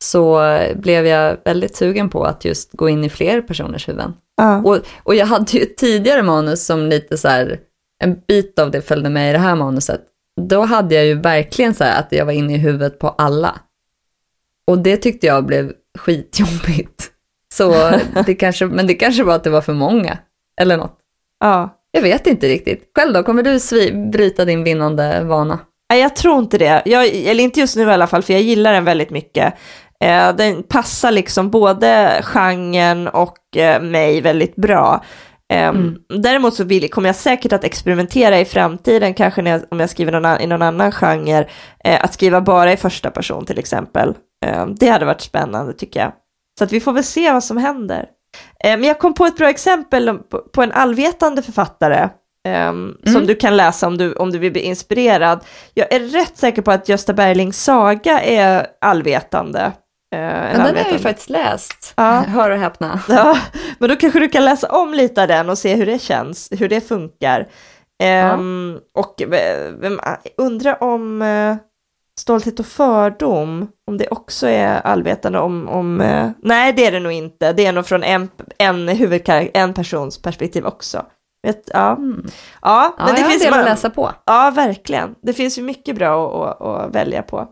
[0.04, 0.42] så
[0.76, 4.14] blev jag väldigt sugen på att just gå in i fler personers huvuden.
[4.38, 7.60] ja, Och, och jag hade ju tidigare manus som lite så här,
[8.04, 10.02] en bit av det följde med i det här manuset.
[10.50, 13.60] Då hade jag ju verkligen så att jag var inne i huvudet på alla.
[14.68, 17.12] Och det tyckte jag blev skitjobbigt.
[17.54, 17.92] Så
[18.26, 20.18] det kanske, men det kanske var att det var för många,
[20.62, 20.98] eller något.
[21.40, 21.82] ja.
[21.92, 22.92] Jag vet inte riktigt.
[22.96, 25.60] Själv då, kommer du svi- bryta din vinnande vana?
[25.90, 26.82] Nej, jag tror inte det.
[26.86, 29.54] Jag, eller inte just nu i alla fall, för jag gillar den väldigt mycket.
[30.04, 35.04] Eh, den passar liksom både genren och eh, mig väldigt bra.
[35.54, 35.98] Um, mm.
[36.22, 40.12] Däremot så vill, kommer jag säkert att experimentera i framtiden, kanske jag, om jag skriver
[40.12, 41.48] någon, i någon annan genre,
[41.84, 44.14] eh, att skriva bara i första person till exempel.
[44.46, 46.12] Um, det hade varit spännande tycker jag.
[46.58, 48.06] Så att vi får väl se vad som händer.
[48.64, 52.10] Eh, men jag kom på ett bra exempel på, på en allvetande författare
[52.48, 52.96] Um, mm.
[53.06, 55.46] som du kan läsa om du, om du vill bli inspirerad.
[55.74, 59.72] Jag är rätt säker på att Gösta Berlings saga är allvetande.
[60.16, 62.20] Uh, den har jag ju faktiskt läst, ja.
[62.28, 63.00] hör och häpna.
[63.10, 63.38] Ja,
[63.80, 66.50] men då kanske du kan läsa om lite av den och se hur det känns,
[66.52, 67.48] hur det funkar.
[68.04, 69.02] Um, ja.
[69.02, 70.00] Och vem,
[70.38, 71.56] undrar om uh,
[72.20, 77.00] Stolthet och fördom, om det också är allvetande om, om uh, nej det är det
[77.00, 81.06] nog inte, det är nog från en, en huvudkaraktär, en persons perspektiv också.
[81.46, 81.92] Vet, ja.
[81.92, 82.26] Mm.
[82.62, 84.12] ja, men ja, det finns en del att läsa på.
[84.26, 85.16] Ja, verkligen.
[85.22, 87.48] Det finns ju mycket bra att, att, att välja på.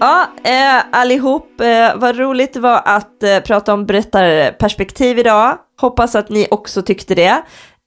[0.00, 5.58] Ja, eh, allihop, eh, vad roligt det var att eh, prata om berättarperspektiv idag.
[5.80, 7.42] Hoppas att ni också tyckte det.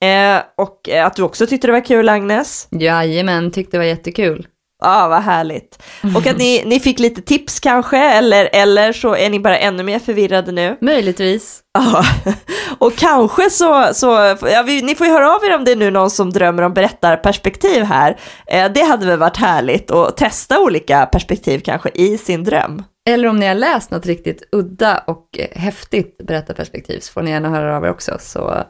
[0.08, 2.68] Eh, och eh, att du också tyckte det var kul Agnes.
[2.72, 4.48] Jajamän, tyckte det var jättekul.
[4.84, 5.84] Ja, ah, vad härligt.
[6.16, 9.84] Och att ni, ni fick lite tips kanske, eller, eller så är ni bara ännu
[9.84, 10.78] mer förvirrade nu.
[10.82, 11.62] Möjligtvis.
[11.74, 12.04] Ja,
[12.80, 14.08] och kanske så, så
[14.42, 16.64] ja, vi, ni får ju höra av er om det är nu någon som drömmer
[16.64, 18.20] om berättarperspektiv här.
[18.48, 22.84] Eh, det hade väl varit härligt att testa olika perspektiv kanske i sin dröm.
[23.10, 27.50] Eller om ni har läst något riktigt udda och häftigt berättarperspektiv så får ni gärna
[27.50, 28.64] höra av er också så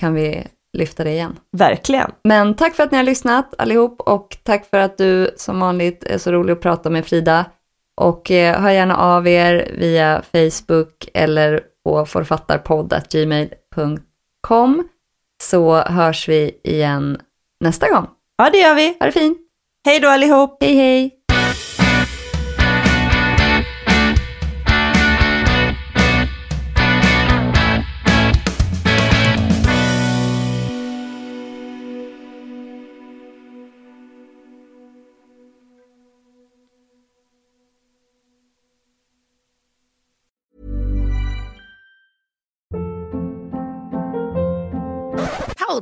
[0.00, 0.46] kan vi
[0.76, 1.38] lyfta det igen.
[1.52, 2.10] Verkligen.
[2.24, 6.04] Men tack för att ni har lyssnat allihop och tack för att du som vanligt
[6.04, 7.44] är så rolig att prata med Frida.
[7.96, 14.88] Och eh, hör gärna av er via Facebook eller på författarpodd.gmail.com
[15.42, 17.20] så hörs vi igen
[17.60, 18.06] nästa gång.
[18.36, 18.96] Ja, det gör vi.
[19.00, 19.38] Ha det fint.
[19.86, 20.56] Hej då allihop.
[20.60, 21.25] Hej, hej.